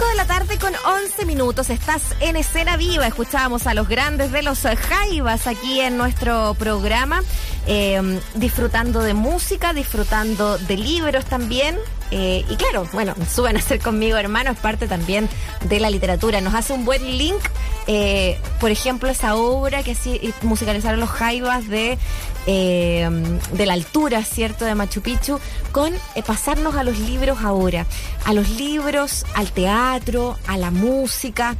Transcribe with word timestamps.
5 0.00 0.10
de 0.12 0.16
la 0.16 0.24
tarde 0.24 0.58
con 0.58 0.72
11 0.74 1.26
minutos. 1.26 1.68
Estás 1.68 2.16
en 2.20 2.36
escena 2.36 2.78
viva. 2.78 3.06
Escuchábamos 3.06 3.66
a 3.66 3.74
los 3.74 3.86
grandes 3.86 4.32
de 4.32 4.42
los 4.42 4.60
Jaivas 4.62 5.46
aquí 5.46 5.80
en 5.80 5.98
nuestro 5.98 6.54
programa. 6.54 7.22
Eh, 7.66 8.18
disfrutando 8.34 9.02
de 9.02 9.12
música, 9.12 9.74
disfrutando 9.74 10.56
de 10.56 10.78
libros 10.78 11.26
también. 11.26 11.76
Eh, 12.10 12.44
y 12.48 12.56
claro, 12.56 12.86
bueno, 12.92 13.14
suben 13.32 13.56
a 13.56 13.60
ser 13.60 13.80
conmigo 13.80 14.16
hermano, 14.16 14.50
es 14.50 14.58
parte 14.58 14.86
también 14.88 15.28
de 15.64 15.80
la 15.80 15.90
literatura. 15.90 16.40
Nos 16.40 16.54
hace 16.54 16.72
un 16.72 16.84
buen 16.84 17.18
link, 17.18 17.40
eh, 17.86 18.38
por 18.58 18.70
ejemplo, 18.70 19.08
esa 19.08 19.36
obra 19.36 19.82
que 19.82 19.94
sí, 19.94 20.32
musicalizaron 20.42 21.00
los 21.00 21.10
Jaivas 21.10 21.68
de, 21.68 21.98
eh, 22.46 23.08
de 23.52 23.66
la 23.66 23.74
altura, 23.74 24.24
¿cierto?, 24.24 24.64
de 24.64 24.74
Machu 24.74 25.02
Picchu, 25.02 25.38
con 25.72 25.92
eh, 26.14 26.22
pasarnos 26.26 26.74
a 26.74 26.84
los 26.84 26.98
libros 26.98 27.38
ahora, 27.42 27.86
a 28.24 28.32
los 28.32 28.48
libros, 28.50 29.26
al 29.34 29.52
teatro, 29.52 30.38
a 30.46 30.56
la 30.56 30.70
música 30.70 31.56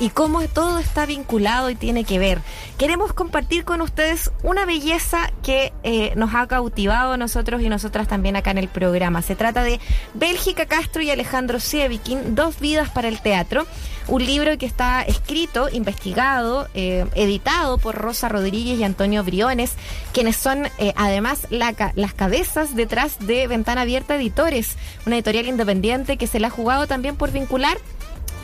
y, 0.00 0.08
cómo 0.10 0.42
todo 0.48 0.78
está 0.78 1.06
vinculado 1.06 1.70
y 1.70 1.74
tiene 1.74 2.04
que 2.04 2.18
ver. 2.18 2.40
Queremos 2.78 3.12
compartir 3.12 3.64
con 3.64 3.80
ustedes 3.80 4.30
una 4.42 4.64
belleza 4.64 5.30
que 5.42 5.72
eh, 5.82 6.12
nos 6.16 6.34
ha 6.34 6.46
cautivado 6.46 7.12
a 7.12 7.16
nosotros 7.16 7.60
y 7.60 7.68
nosotras 7.68 8.08
también 8.08 8.36
acá 8.36 8.50
en 8.50 8.58
el 8.58 8.68
programa. 8.68 9.22
Se 9.22 9.34
trata 9.34 9.62
de 9.62 9.80
Bélgica 10.14 10.66
Castro 10.66 11.02
y 11.02 11.10
Alejandro 11.10 11.60
Sievikin, 11.60 12.34
Dos 12.34 12.60
vidas 12.60 12.90
para 12.90 13.08
el 13.08 13.20
teatro, 13.20 13.66
un 14.06 14.24
libro 14.24 14.56
que 14.58 14.66
está 14.66 15.02
escrito, 15.02 15.68
investigado, 15.70 16.68
eh, 16.74 17.06
editado 17.14 17.78
por 17.78 17.94
Rosa 17.94 18.28
Rodríguez 18.28 18.78
y 18.78 18.84
Antonio 18.84 19.24
Briones, 19.24 19.72
quienes 20.12 20.36
son 20.36 20.66
eh, 20.78 20.92
además 20.96 21.46
las 21.50 22.14
cabezas 22.14 22.76
detrás 22.76 23.18
de 23.20 23.46
Ventana 23.46 23.82
Abierta 23.82 24.16
Editores, 24.16 24.76
una 25.06 25.16
editorial 25.16 25.46
independiente 25.46 26.16
que 26.16 26.26
se 26.26 26.40
la 26.40 26.48
ha 26.48 26.50
jugado 26.50 26.86
también 26.86 27.16
por 27.16 27.32
vincular 27.32 27.78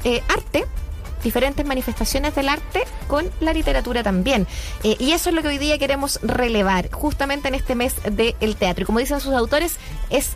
eh, 0.05 0.23
arte 0.29 0.65
diferentes 1.23 1.67
manifestaciones 1.67 2.35
del 2.35 2.49
arte 2.49 2.83
con 3.07 3.31
la 3.41 3.53
literatura 3.53 4.03
también. 4.03 4.47
Y 4.83 5.13
eso 5.13 5.29
es 5.29 5.37
lo 5.37 5.43
que 5.43 5.49
hoy 5.49 5.59
día 5.59 5.77
queremos 5.77 6.19
relevar, 6.23 6.91
justamente 6.91 7.49
en 7.49 7.55
este 7.55 7.75
mes 7.75 7.95
del 8.11 8.57
teatro. 8.57 8.87
Como 8.87 9.01
dicen 9.01 9.21
sus 9.21 9.35
autores, 9.35 9.77
es 10.09 10.31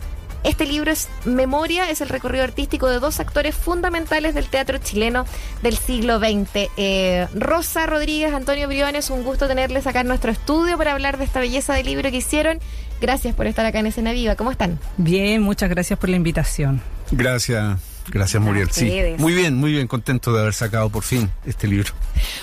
este 0.45 0.65
libro 0.65 0.91
es 0.91 1.09
memoria, 1.25 1.89
es 1.89 2.01
el 2.01 2.09
recorrido 2.09 2.43
artístico 2.43 2.87
de 2.87 2.99
dos 2.99 3.19
actores 3.19 3.55
fundamentales 3.55 4.35
del 4.35 4.47
teatro 4.47 4.77
chileno 4.77 5.25
del 5.61 5.75
siglo 5.75 6.19
XX. 6.19 6.69
Eh, 6.77 7.27
Rosa 7.33 7.85
Rodríguez, 7.85 8.33
Antonio 8.33 8.67
Briones, 8.67 9.09
un 9.09 9.23
gusto 9.23 9.47
tenerles 9.47 9.87
acá 9.87 10.01
en 10.01 10.07
nuestro 10.07 10.31
estudio 10.31 10.77
para 10.77 10.93
hablar 10.93 11.17
de 11.17 11.25
esta 11.25 11.39
belleza 11.39 11.73
de 11.73 11.83
libro 11.83 12.09
que 12.11 12.17
hicieron. 12.17 12.59
Gracias 13.01 13.35
por 13.35 13.47
estar 13.47 13.65
acá 13.65 13.79
en 13.79 13.87
Escena 13.87 14.13
Viva. 14.13 14.35
¿Cómo 14.35 14.51
están? 14.51 14.79
Bien, 14.97 15.41
muchas 15.41 15.69
gracias 15.69 15.99
por 15.99 16.09
la 16.09 16.15
invitación. 16.15 16.81
Gracias, 17.11 17.79
gracias 18.07 18.41
Muriel. 18.41 18.69
Sí, 18.71 18.91
muy 19.17 19.33
bien, 19.33 19.55
muy 19.55 19.71
bien, 19.71 19.87
contento 19.87 20.33
de 20.33 20.41
haber 20.41 20.53
sacado 20.53 20.89
por 20.89 21.03
fin 21.03 21.29
este 21.45 21.67
libro. 21.67 21.91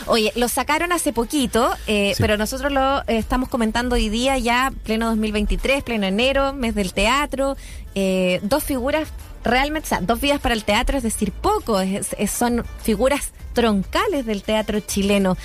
Oye, 0.07 0.33
lo 0.37 0.49
sacaron 0.49 0.93
hace 0.93 1.13
poquito, 1.13 1.71
eh, 1.87 2.13
Sí. 2.17 2.23
pero 2.23 2.37
nosotros 2.37 2.73
lo 2.73 3.01
eh, 3.01 3.19
estamos 3.19 3.49
comentando 3.49 3.95
hoy 3.95 4.09
día, 4.09 4.39
ya 4.39 4.73
pleno 4.85 5.07
2023, 5.07 5.83
pleno 5.83 6.07
enero, 6.07 6.53
mes 6.53 6.75
del 6.75 6.93
teatro, 6.93 7.57
eh, 7.95 8.41
dos 8.43 8.65
figuras 8.65 9.09
realmente, 9.45 9.87
o 9.87 9.89
sea, 9.89 10.01
dos 10.01 10.21
vidas 10.21 10.41
para 10.41 10.55
el 10.55 10.65
teatro, 10.65 10.97
es 10.97 11.03
decir, 11.03 11.33
poco, 11.33 11.81
es- 11.81 12.15
es- 12.19 12.31
son 12.31 12.65
figuras 12.83 13.33
troncales 13.55 14.25
del 14.27 14.43
teatro 14.43 14.81
chileno. 14.81 15.37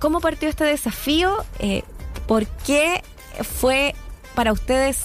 ¿Cómo 0.00 0.20
partió 0.20 0.48
este 0.48 0.64
desafío? 0.64 1.36
¿Por 2.26 2.46
qué 2.46 3.02
fue 3.60 3.94
para 4.34 4.52
ustedes 4.52 4.98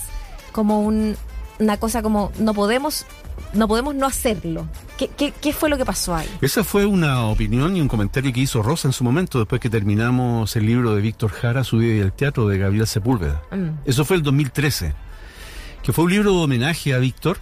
como 0.52 0.82
un- 0.82 1.16
una 1.60 1.78
cosa 1.78 2.02
como 2.02 2.32
no 2.40 2.54
podemos, 2.54 3.06
no 3.54 3.68
podemos 3.68 3.96
no 3.96 4.06
hacerlo? 4.06 4.68
¿Qué, 4.98 5.10
qué, 5.10 5.34
qué 5.40 5.54
fue 5.54 5.70
lo 5.70 5.78
que 5.78 5.86
pasó 5.86 6.16
ahí? 6.16 6.30
Esa 6.42 6.64
fue 6.64 6.86
una 6.86 7.26
opinión 7.26 7.76
y 7.76 7.82
un 7.82 7.88
comentario 7.88 8.34
que 8.34 8.40
hizo 8.40 8.62
Rosa 8.62 8.88
en 8.88 8.94
su 8.94 9.04
momento, 9.04 9.40
después 9.40 9.62
que 9.62 9.70
terminamos 9.70 10.56
el 10.56 10.66
libro 10.66 10.96
de 10.96 11.02
Víctor 11.02 11.32
Jara, 11.32 11.64
Su 11.64 11.78
vida 11.78 11.96
y 11.96 12.00
el 12.00 12.14
teatro, 12.14 12.48
de 12.48 12.58
Gabriel 12.58 12.88
Sepúlveda. 12.88 13.42
Mm. 13.52 13.70
Eso 13.86 14.06
fue 14.06 14.18
el 14.18 14.24
2013, 14.24 14.94
que 15.84 15.94
fue 15.94 16.06
un 16.06 16.12
libro 16.12 16.32
de 16.32 16.38
homenaje 16.38 16.94
a 16.94 16.98
Víctor, 17.00 17.38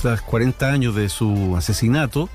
tras 0.00 0.20
40 0.22 0.70
años 0.70 0.94
de 0.94 1.08
su 1.08 1.54
asesinato, 1.56 2.28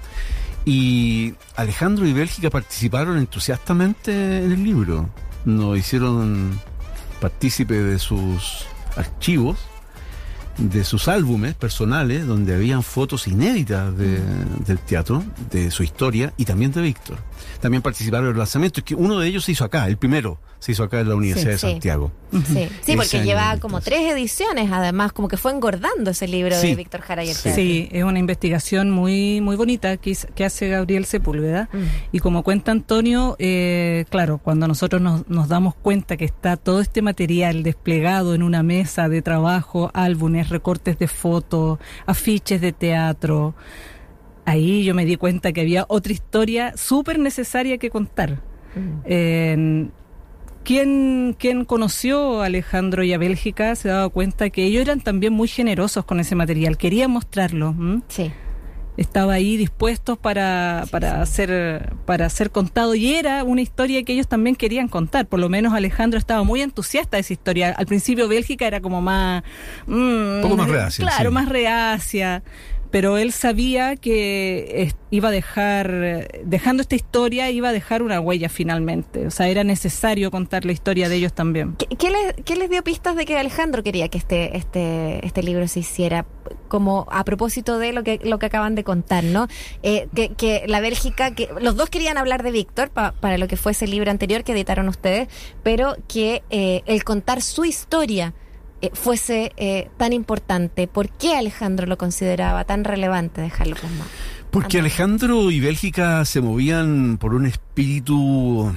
y 0.66 1.36
Alejandro 1.56 2.06
y 2.06 2.14
Bélgica 2.14 2.50
participaron 2.50 3.18
entusiastamente 3.18 4.44
en 4.44 4.52
el 4.52 4.64
libro. 4.64 5.10
Nos 5.46 5.78
hicieron 5.78 6.60
partícipe 7.20 7.76
de 7.76 8.00
sus 8.00 8.66
archivos, 8.96 9.58
de 10.60 10.84
sus 10.84 11.08
álbumes 11.08 11.56
personales, 11.56 12.28
donde 12.28 12.54
habían 12.54 12.84
fotos 12.84 13.28
inéditas 13.28 13.96
de- 13.98 14.22
del 14.66 14.78
teatro, 14.80 15.24
de 15.52 15.72
su 15.72 15.84
historia 15.84 16.34
y 16.38 16.46
también 16.46 16.72
de 16.72 16.82
Víctor. 16.82 17.18
También 17.62 17.82
participaron 17.82 18.28
en 18.28 18.32
el 18.34 18.38
lanzamiento, 18.38 18.84
que 18.84 18.94
uno 18.96 19.20
de 19.20 19.28
ellos 19.28 19.46
se 19.46 19.54
hizo 19.54 19.64
acá, 19.64 19.88
el 19.88 19.98
primero 19.98 20.40
se 20.60 20.74
hizo 20.74 20.84
acá 20.84 21.00
en 21.00 21.10
la 21.10 21.16
Universidad 21.16 21.58
Sí. 21.58 21.68
de 21.68 21.72
Santiago. 21.74 22.12
Sí, 22.32 22.68
sí 22.84 22.96
porque 22.96 23.18
año 23.18 23.26
lleva 23.26 23.42
entonces. 23.44 23.62
como 23.62 23.82
tres 23.82 24.12
ediciones, 24.12 24.70
además, 24.72 25.14
como 25.14 25.30
que 25.30 25.38
fue 25.38 25.52
engordando 25.54 26.12
ese 26.12 26.28
libro 26.28 26.60
de. 26.60 26.76
Víctor 26.76 27.02
Jara 27.02 27.24
y 27.24 27.30
el 27.30 27.36
Sí. 27.36 27.88
es 27.92 28.04
una 28.04 28.20
investigación 28.20 28.92
muy 28.92 29.42
muy 29.42 29.56
bonita 29.56 29.98
que, 29.98 30.16
hace 30.46 30.68
Gabriel 30.68 31.06
Sepúlveda. 31.06 31.70
Mm. 31.72 31.78
Y 32.12 32.20
como 32.20 32.44
cuenta 32.44 32.72
Antonio, 32.72 33.36
eh, 33.40 34.06
claro, 34.10 34.38
cuando 34.38 34.68
nosotros 34.68 35.02
nos, 35.02 35.28
nos 35.30 35.48
damos 35.48 35.76
cuenta 35.76 36.18
que 36.18 36.26
está 36.26 36.58
todo 36.58 36.82
este 36.82 37.02
material 37.02 37.64
desplegado 37.64 38.36
en 38.36 38.44
una 38.44 38.62
mesa 38.62 39.08
de 39.08 39.22
trabajo, 39.22 39.92
álbumes, 39.94 40.50
recortes 40.50 41.00
de 41.00 41.08
fotos, 41.08 41.80
afiches 42.06 42.60
de 42.60 42.74
teatro, 42.74 43.56
ahí 44.46 44.84
yo 44.84 44.94
me 44.94 45.06
di 45.06 45.16
cuenta 45.16 45.54
que 45.54 45.62
había 45.62 45.86
otra 45.88 46.12
historia 46.12 46.74
súper 46.76 47.18
necesaria 47.18 47.78
que 47.78 47.90
contar. 47.90 48.42
Mm. 48.76 49.00
Eh, 49.06 49.90
quien, 50.70 51.36
quien 51.40 51.66
conoció 51.66 52.44
a 52.44 52.46
Alejandro 52.46 53.04
y 53.04 53.12
a 53.12 53.18
Bélgica 53.18 53.76
se 53.76 53.88
daba 53.88 54.08
cuenta 54.10 54.52
que 54.52 54.66
ellos 54.66 54.84
eran 54.84 55.02
también 55.02 55.34
muy 55.34 55.48
generosos 55.48 56.06
con 56.06 56.20
ese 56.20 56.36
material, 56.36 56.78
querían 56.78 57.10
mostrarlo. 57.10 57.70
¿m? 57.70 58.02
Sí. 58.08 58.32
estaba 58.96 59.34
ahí 59.34 59.58
dispuestos 59.58 60.20
para, 60.20 60.86
para 60.92 61.26
ser 61.26 61.96
para 62.06 62.30
ser 62.30 62.52
contado 62.52 62.94
y 62.94 63.16
era 63.16 63.44
una 63.44 63.62
historia 63.62 64.04
que 64.04 64.14
ellos 64.14 64.28
también 64.28 64.56
querían 64.56 64.90
contar 64.90 65.26
por 65.26 65.40
lo 65.40 65.50
menos 65.50 65.74
Alejandro 65.74 66.20
estaba 66.20 66.44
muy 66.44 66.62
entusiasta 66.62 67.18
de 67.18 67.22
esa 67.22 67.34
historia 67.34 67.74
al 67.76 67.88
principio 67.88 68.28
Bélgica 68.28 68.68
era 68.68 68.80
como 68.80 69.02
más 69.02 69.42
un 69.88 70.38
poco 70.44 70.56
más 70.56 70.70
reacia, 70.70 71.04
claro 71.04 71.32
sí. 71.32 71.34
más 71.34 71.50
reacia 71.50 72.44
pero 72.92 73.18
él 73.18 73.32
sabía 73.32 73.96
que 73.96 74.92
iba 75.12 75.30
a 75.30 75.32
dejar 75.32 76.30
dejando 76.44 76.82
esta 76.82 76.96
historia 76.96 77.50
iba 77.52 77.70
a 77.70 77.72
dejar 77.74 78.02
una 78.02 78.20
huella 78.20 78.50
finalmente 78.50 79.28
o 79.28 79.32
sea 79.32 79.48
era 79.48 79.64
necesario 79.64 80.32
contar 80.32 80.66
la 80.66 80.72
historia 80.72 81.10
de 81.10 81.16
ellos 81.16 81.34
también 81.34 81.76
¿Qué, 82.00 82.56
les, 82.56 82.70
dio 82.70 82.84
pistas 82.84 83.16
de 83.16 83.26
que 83.26 83.38
Alejandro 83.38 83.84
quería 83.84 84.08
que 84.10 84.18
este, 84.18 84.56
este, 84.58 85.26
este 85.26 85.44
libro 85.44 85.68
se 85.68 85.80
hiciera? 85.82 86.26
Como 86.68 87.08
a 87.12 87.24
propósito 87.24 87.78
de 87.80 87.94
lo 87.94 88.04
que, 88.04 88.20
lo 88.24 88.40
que 88.40 88.46
acaban 88.48 88.76
de 88.76 88.84
contar, 88.84 89.24
¿no? 89.24 89.48
Eh, 89.84 90.08
que, 90.16 90.64
la 90.68 90.80
Bélgica, 90.82 91.34
que 91.36 91.50
los 91.60 91.76
dos 91.76 91.90
querían 91.90 92.18
hablar 92.18 92.44
de 92.44 92.52
Víctor 92.52 92.90
pa- 92.90 93.12
para 93.14 93.38
lo 93.38 93.48
que 93.48 93.58
fue 93.58 93.72
ese 93.74 93.88
libro 93.88 94.10
anterior 94.12 94.44
que 94.44 94.52
editaron 94.54 94.88
ustedes, 94.88 95.28
pero 95.64 95.96
que 96.08 96.44
eh, 96.50 96.82
el 96.86 97.04
contar 97.04 97.42
su 97.42 97.66
historia 97.66 98.34
eh, 98.82 98.92
fuese 98.94 99.52
eh, 99.58 99.90
tan 99.98 100.14
importante. 100.14 100.88
¿Por 100.88 101.10
qué 101.10 101.36
Alejandro 101.36 101.86
lo 101.86 101.98
consideraba 101.98 102.64
tan 102.64 102.84
relevante 102.84 103.42
dejarlo 103.42 103.76
plasmado? 103.76 104.10
Porque 104.52 104.80
Alejandro 104.80 105.52
y 105.52 105.60
Bélgica 105.60 106.26
se 106.26 106.42
movían 106.42 107.18
por 107.18 107.36
un 107.36 107.46
espíritu 107.46 108.74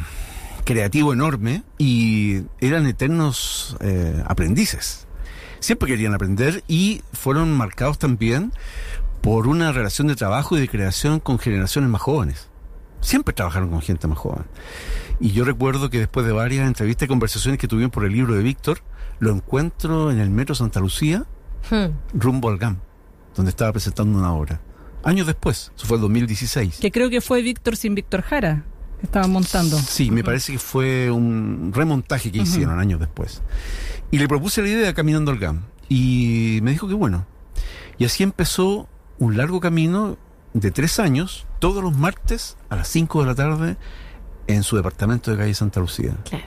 creativo 0.65 1.13
enorme 1.13 1.63
y 1.79 2.43
eran 2.61 2.87
eternos 2.87 3.77
eh, 3.81 4.23
aprendices. 4.27 5.07
Siempre 5.61 5.89
querían 5.89 6.15
aprender 6.15 6.65
y 6.67 7.03
fueron 7.13 7.57
marcados 7.57 7.99
también 7.99 8.53
por 9.21 9.47
una 9.47 9.73
relación 9.73 10.09
de 10.09 10.17
trabajo 10.17 10.57
y 10.57 10.61
de 10.61 10.69
creación 10.69 11.21
con 11.21 11.39
generaciones 11.39 11.89
más 11.89 12.03
jóvenes. 12.03 12.49
Siempre 13.01 13.35
trabajaron 13.35 13.71
con 13.71 13.81
gente 13.81 14.07
más 14.09 14.19
joven. 14.19 14.45
Y 15.21 15.31
yo 15.31 15.45
recuerdo 15.45 15.91
que 15.91 15.99
después 15.99 16.27
de 16.27 16.33
varias 16.33 16.67
entrevistas 16.67 17.07
y 17.07 17.09
conversaciones 17.09 17.61
que 17.61 17.69
tuvimos 17.69 17.93
por 17.93 18.05
el 18.05 18.13
libro 18.13 18.35
de 18.35 18.43
Víctor, 18.43 18.81
lo 19.23 19.31
encuentro 19.31 20.11
en 20.11 20.19
el 20.19 20.31
Metro 20.31 20.55
Santa 20.57 20.81
Lucía, 20.81 21.25
Hmm. 21.71 21.93
rumbo 22.13 22.49
al 22.49 22.59
GAM, 22.59 22.79
donde 23.37 23.51
estaba 23.51 23.71
presentando 23.71 24.19
una 24.19 24.33
obra. 24.35 24.61
Años 25.05 25.29
después, 25.29 25.71
eso 25.77 25.87
fue 25.87 25.97
el 25.97 26.01
2016. 26.01 26.79
que 26.81 26.91
creo 26.91 27.09
que 27.09 27.21
fue 27.21 27.41
Víctor 27.41 27.77
sin 27.77 27.95
Víctor 27.95 28.23
Jara 28.23 28.65
que 28.99 29.07
estaban 29.07 29.31
montando 29.31 29.79
Sí, 29.79 30.11
me 30.11 30.25
parece 30.25 30.53
que 30.53 30.59
fue 30.59 31.09
un 31.13 31.71
remontaje 31.73 32.33
que 32.33 32.39
hicieron 32.39 32.81
años 32.81 32.99
después. 32.99 33.43
Y 34.11 34.19
le 34.19 34.27
propuse 34.27 34.61
la 34.61 34.69
idea 34.69 34.87
de 34.89 34.95
Caminando 34.95 35.31
al 35.31 35.39
GAM. 35.39 35.63
Y 35.89 36.59
me 36.63 36.73
dijo 36.73 36.89
que 36.89 36.95
bueno. 36.95 37.25
Y 37.99 38.05
así 38.05 38.25
empezó 38.25 38.89
un 39.21 39.37
largo 39.37 39.61
camino 39.61 40.19
de 40.53 40.71
tres 40.73 40.99
años, 40.99 41.47
todos 41.61 41.83
los 41.83 41.97
martes 41.97 42.57
a 42.71 42.77
las 42.77 42.89
5 42.89 43.21
de 43.21 43.27
la 43.27 43.35
tarde, 43.37 43.77
en 44.49 44.65
su 44.65 44.75
departamento 44.77 45.31
de 45.31 45.37
calle 45.37 45.55
Santa 45.55 45.79
Lucía. 45.81 46.17
Claro. 46.25 46.45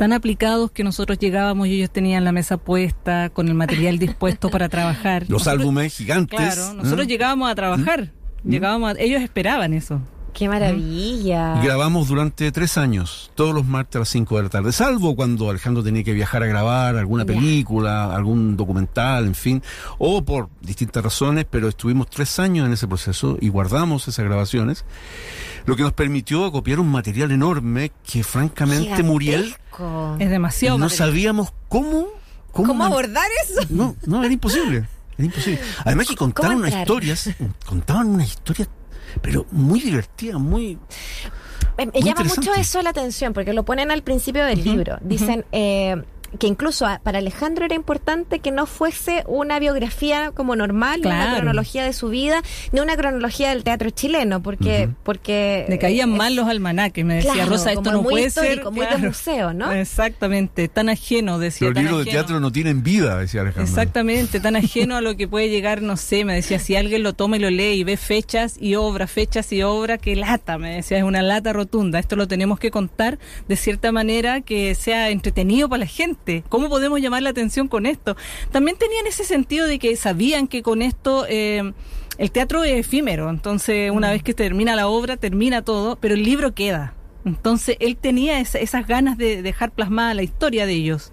Tan 0.00 0.14
aplicados 0.14 0.70
que 0.70 0.82
nosotros 0.82 1.18
llegábamos 1.18 1.68
y 1.68 1.74
ellos 1.74 1.90
tenían 1.90 2.24
la 2.24 2.32
mesa 2.32 2.56
puesta 2.56 3.28
con 3.28 3.48
el 3.48 3.54
material 3.54 3.98
dispuesto 4.06 4.48
para 4.48 4.70
trabajar. 4.70 5.22
Los 5.24 5.30
Nosotros- 5.42 5.60
álbumes 5.60 5.94
gigantes. 5.94 6.38
Claro, 6.40 6.72
nosotros 6.72 7.04
¿eh? 7.06 7.08
llegábamos 7.08 7.50
a 7.50 7.54
trabajar 7.54 8.12
Llegábamos 8.42 8.94
a- 8.94 8.98
ellos 8.98 9.20
esperaban 9.20 9.74
eso. 9.74 10.00
Qué 10.32 10.48
maravilla. 10.48 11.60
Y 11.60 11.66
grabamos 11.66 12.08
durante 12.08 12.50
tres 12.52 12.78
años, 12.78 13.30
todos 13.34 13.52
los 13.52 13.66
martes 13.66 13.96
a 13.96 13.98
las 13.98 14.08
5 14.08 14.36
de 14.38 14.42
la 14.44 14.48
tarde, 14.48 14.72
salvo 14.72 15.14
cuando 15.16 15.50
Alejandro 15.50 15.82
tenía 15.82 16.02
que 16.04 16.12
viajar 16.14 16.42
a 16.42 16.46
grabar 16.46 16.96
alguna 16.96 17.24
película, 17.26 18.14
algún 18.14 18.56
documental, 18.56 19.26
en 19.26 19.34
fin, 19.34 19.62
o 19.98 20.24
por 20.24 20.48
distintas 20.62 21.02
razones, 21.04 21.46
pero 21.50 21.68
estuvimos 21.68 22.08
tres 22.08 22.38
años 22.38 22.64
en 22.66 22.72
ese 22.72 22.86
proceso 22.88 23.36
y 23.40 23.48
guardamos 23.48 24.08
esas 24.08 24.24
grabaciones, 24.24 24.84
lo 25.66 25.76
que 25.76 25.82
nos 25.82 25.92
permitió 25.92 26.44
acopiar 26.44 26.80
un 26.80 26.88
material 26.90 27.30
enorme 27.30 27.92
que 28.10 28.22
francamente 28.24 29.02
Muriel. 29.02 29.54
Es 30.18 30.30
demasiado. 30.30 30.78
no 30.78 30.86
material. 30.86 31.08
sabíamos 31.08 31.52
cómo... 31.68 32.06
¿Cómo, 32.52 32.66
¿Cómo 32.68 32.74
man- 32.74 32.92
abordar 32.92 33.28
eso? 33.48 33.60
No, 33.70 33.94
no, 34.06 34.24
era 34.24 34.32
imposible. 34.32 34.88
Era 35.16 35.24
imposible. 35.24 35.60
Además 35.84 36.08
que 36.08 36.16
contaban 36.16 36.56
unas 36.56 36.74
historias, 36.74 37.30
contaban 37.64 38.08
unas 38.08 38.28
historias, 38.28 38.68
pero 39.22 39.46
muy 39.52 39.80
divertidas, 39.80 40.40
muy... 40.40 40.76
Me, 41.78 41.86
me 41.86 41.92
Muy 41.92 42.02
llama 42.02 42.24
mucho 42.24 42.52
eso 42.54 42.82
la 42.82 42.90
atención, 42.90 43.32
porque 43.32 43.52
lo 43.52 43.64
ponen 43.64 43.90
al 43.92 44.02
principio 44.02 44.44
del 44.44 44.64
libro. 44.64 44.98
Dicen 45.00 45.44
eh, 45.52 46.02
que 46.38 46.46
incluso 46.46 46.86
para 47.02 47.18
Alejandro 47.18 47.64
era 47.64 47.74
importante 47.74 48.38
que 48.38 48.50
no 48.52 48.66
fuese 48.66 49.24
una 49.26 49.58
biografía 49.58 50.30
como 50.32 50.54
normal, 50.56 51.00
una 51.04 51.10
Claro. 51.24 51.36
cronología 51.38 51.84
de 51.84 51.92
su 51.92 52.08
vida, 52.08 52.42
ni 52.72 52.80
una 52.80 52.96
cronología 52.96 53.50
del 53.50 53.64
teatro 53.64 53.90
chileno, 53.90 54.42
porque... 54.42 54.88
porque 55.02 55.66
Le 55.68 55.78
caían 55.78 56.12
eh, 56.14 56.16
mal 56.16 56.36
los 56.36 56.46
almanaques, 56.48 57.04
me 57.04 57.14
decía 57.14 57.32
claro, 57.32 57.50
Rosa, 57.50 57.72
esto 57.72 57.90
no 57.92 58.02
muy 58.02 58.12
puede 58.12 58.30
ser. 58.30 58.64
muy 58.70 58.86
de 58.86 58.96
museo, 58.98 59.52
¿no? 59.52 59.72
Exactamente, 59.72 60.68
tan 60.68 60.88
ajeno, 60.88 61.38
decía. 61.38 61.68
Los 61.68 61.76
libros 61.82 62.04
de 62.04 62.10
teatro 62.12 62.38
no 62.40 62.52
tienen 62.52 62.82
vida, 62.82 63.16
decía 63.18 63.40
Alejandro. 63.40 63.64
Exactamente, 63.68 64.38
tan 64.40 64.56
ajeno 64.56 64.96
a 64.96 65.00
lo 65.00 65.16
que 65.16 65.26
puede 65.26 65.48
llegar, 65.48 65.82
no 65.82 65.96
sé, 65.96 66.24
me 66.24 66.34
decía, 66.34 66.58
si 66.58 66.76
alguien 66.76 67.02
lo 67.02 67.12
toma 67.12 67.36
y 67.36 67.40
lo 67.40 67.50
lee 67.50 67.72
y 67.72 67.84
ve 67.84 67.96
fechas 67.96 68.56
y 68.60 68.76
obra, 68.76 69.06
fechas 69.06 69.52
y 69.52 69.62
obra, 69.62 69.98
qué 69.98 70.14
lata, 70.16 70.58
me 70.58 70.76
decía, 70.76 70.98
es 70.98 71.04
una 71.04 71.22
lata 71.22 71.52
rotunda, 71.52 71.98
esto 71.98 72.14
lo 72.16 72.28
tenemos 72.28 72.58
que 72.58 72.70
contar 72.70 73.18
de 73.48 73.56
cierta 73.56 73.90
manera 73.92 74.40
que 74.42 74.74
sea 74.74 75.10
entretenido 75.10 75.68
para 75.68 75.80
la 75.80 75.86
gente. 75.86 76.19
¿Cómo 76.48 76.68
podemos 76.68 77.00
llamar 77.00 77.22
la 77.22 77.30
atención 77.30 77.66
con 77.68 77.86
esto? 77.86 78.16
También 78.52 78.76
tenían 78.76 79.06
ese 79.06 79.24
sentido 79.24 79.66
de 79.66 79.78
que 79.78 79.96
sabían 79.96 80.46
que 80.48 80.62
con 80.62 80.82
esto... 80.82 81.26
Eh, 81.28 81.72
el 82.18 82.30
teatro 82.32 82.64
es 82.64 82.74
efímero, 82.86 83.30
entonces 83.30 83.90
una 83.90 84.10
vez 84.10 84.22
que 84.22 84.34
termina 84.34 84.76
la 84.76 84.88
obra, 84.88 85.16
termina 85.16 85.62
todo, 85.62 85.96
pero 85.96 86.12
el 86.14 86.22
libro 86.22 86.52
queda. 86.54 86.92
Entonces 87.24 87.76
él 87.80 87.96
tenía 87.96 88.40
esa- 88.40 88.58
esas 88.58 88.86
ganas 88.86 89.16
de 89.16 89.40
dejar 89.40 89.70
plasmada 89.70 90.12
la 90.12 90.22
historia 90.22 90.66
de 90.66 90.72
ellos. 90.74 91.12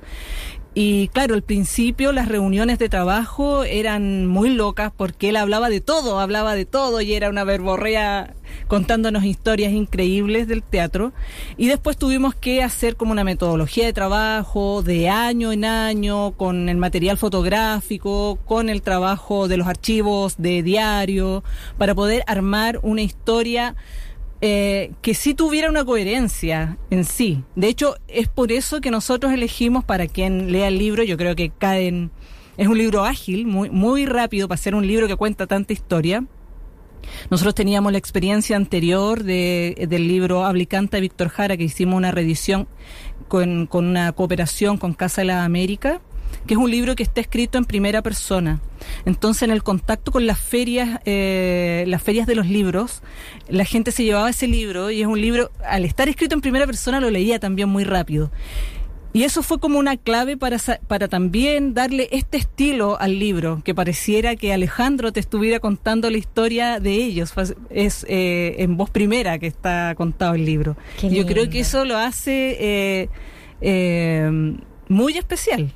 Y 0.80 1.08
claro, 1.08 1.34
al 1.34 1.42
principio 1.42 2.12
las 2.12 2.28
reuniones 2.28 2.78
de 2.78 2.88
trabajo 2.88 3.64
eran 3.64 4.28
muy 4.28 4.52
locas 4.52 4.92
porque 4.96 5.30
él 5.30 5.36
hablaba 5.36 5.70
de 5.70 5.82
todo, 5.82 6.20
hablaba 6.20 6.54
de 6.54 6.66
todo 6.66 7.02
y 7.02 7.16
era 7.16 7.32
una 7.32 7.44
verborrea 7.44 8.36
contándonos 8.68 9.24
historias 9.24 9.74
increíbles 9.74 10.48
del 10.48 10.62
teatro. 10.62 11.14
Y 11.58 11.68
después 11.68 11.98
tuvimos 11.98 12.36
que 12.36 12.62
hacer 12.62 12.96
como 12.96 13.12
una 13.12 13.24
metodología 13.24 13.88
de 13.88 13.94
trabajo 13.94 14.84
de 14.84 15.10
año 15.10 15.52
en 15.52 15.66
año 15.66 16.34
con 16.34 16.70
el 16.70 16.78
material 16.78 17.18
fotográfico, 17.18 18.38
con 18.46 18.70
el 18.70 18.84
trabajo 18.84 19.48
de 19.48 19.58
los 19.58 19.66
archivos 19.66 20.36
de 20.38 20.62
diario, 20.62 21.44
para 21.80 21.96
poder 21.96 22.24
armar 22.28 22.80
una 22.84 23.02
historia 23.02 23.76
eh, 24.40 24.92
que 25.02 25.14
sí 25.14 25.34
tuviera 25.34 25.70
una 25.70 25.84
coherencia 25.84 26.78
en 26.90 27.06
sí. 27.06 27.44
De 27.56 27.68
hecho, 27.68 27.96
es 28.08 28.28
por 28.28 28.52
eso 28.52 28.82
que 28.82 28.92
nosotros 28.92 29.34
elegimos 29.34 29.84
para 29.84 30.08
quien 30.08 30.52
lea 30.52 30.68
el 30.68 30.78
libro, 30.78 31.04
yo 31.04 31.18
creo 31.18 31.36
que 31.36 31.50
caen, 31.50 32.12
es 32.58 32.68
un 32.68 32.78
libro 32.78 33.04
ágil, 33.04 33.48
muy, 33.48 33.70
muy 33.70 34.06
rápido 34.06 34.48
para 34.48 34.58
ser 34.58 34.76
un 34.76 34.86
libro 34.86 35.08
que 35.08 35.16
cuenta 35.16 35.48
tanta 35.48 35.74
historia. 35.74 36.24
Nosotros 37.30 37.56
teníamos 37.56 37.92
la 37.92 37.98
experiencia 37.98 38.58
anterior 38.58 39.24
de, 39.24 39.88
del 39.90 40.08
libro 40.08 40.46
Hablicanta 40.46 40.98
de 40.98 41.02
Víctor 41.02 41.30
Jara, 41.30 41.58
que 41.58 41.64
hicimos 41.64 41.96
una 41.96 42.12
reedición 42.12 42.68
con, 43.28 43.66
con 43.66 43.86
una 43.86 44.12
cooperación 44.12 44.78
con 44.78 44.94
Casa 44.94 45.22
de 45.22 45.28
la 45.28 45.46
América, 45.46 46.02
que 46.46 46.54
es 46.54 46.60
un 46.60 46.72
libro 46.72 46.96
que 46.96 47.04
está 47.04 47.22
escrito 47.22 47.58
en 47.58 47.66
primera 47.66 48.02
persona. 48.02 48.62
Entonces, 49.06 49.44
en 49.44 49.52
el 49.52 49.64
contacto 49.64 50.12
con 50.12 50.26
las 50.26 50.40
ferias, 50.40 51.00
eh, 51.06 51.84
las 51.88 52.02
ferias 52.02 52.28
de 52.28 52.36
los 52.36 52.48
libros, 52.48 53.02
la 53.50 53.66
gente 53.66 53.92
se 53.92 54.04
llevaba 54.04 54.30
ese 54.30 54.48
libro 54.48 54.90
y 54.92 55.02
es 55.02 55.08
un 55.08 55.20
libro, 55.20 55.52
al 55.66 55.86
estar 55.86 56.08
escrito 56.10 56.36
en 56.36 56.42
primera 56.42 56.66
persona, 56.66 57.00
lo 57.00 57.10
leía 57.10 57.40
también 57.40 57.70
muy 57.70 57.84
rápido. 57.84 58.32
Y 59.14 59.24
eso 59.24 59.42
fue 59.42 59.60
como 59.60 59.80
una 59.80 59.98
clave 59.98 60.38
para, 60.38 60.58
para 60.88 61.08
también 61.08 61.74
darle 61.74 62.08
este 62.12 62.38
estilo 62.38 63.00
al 63.00 63.18
libro, 63.18 63.62
que 63.64 63.74
pareciera 63.74 64.36
que 64.36 64.54
Alejandro 64.54 65.12
te 65.12 65.20
estuviera 65.20 65.60
contando 65.60 66.10
la 66.12 66.18
historia 66.18 66.80
de 66.80 66.94
ellos. 66.94 67.34
Es 67.72 68.06
eh, 68.08 68.56
en 68.60 68.78
voz 68.78 68.92
primera 68.92 69.40
que 69.40 69.48
está 69.48 69.96
contado 69.96 70.36
el 70.36 70.46
libro. 70.46 70.78
Yo 71.02 71.26
creo 71.26 71.50
que 71.50 71.62
eso 71.62 71.84
lo 71.84 71.98
hace 71.98 73.10
eh, 73.62 74.32
muy 74.88 75.18
especial. 75.18 75.74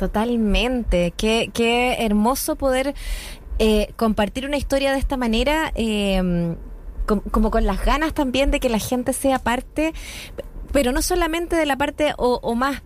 Totalmente. 0.00 1.12
Qué, 1.16 1.50
qué 1.52 1.96
hermoso 2.04 2.56
poder 2.56 2.94
eh, 3.58 3.92
compartir 3.96 4.46
una 4.46 4.56
historia 4.56 4.92
de 4.92 4.98
esta 4.98 5.16
manera, 5.16 5.72
eh, 5.74 6.56
com- 7.06 7.20
como 7.30 7.50
con 7.50 7.66
las 7.66 7.84
ganas 7.84 8.14
también 8.14 8.50
de 8.50 8.60
que 8.60 8.68
la 8.70 8.78
gente 8.78 9.12
sea 9.12 9.38
parte, 9.38 9.92
pero 10.72 10.92
no 10.92 11.02
solamente 11.02 11.56
de 11.56 11.66
la 11.66 11.76
parte 11.76 12.12
o, 12.16 12.40
o 12.42 12.54
más. 12.54 12.82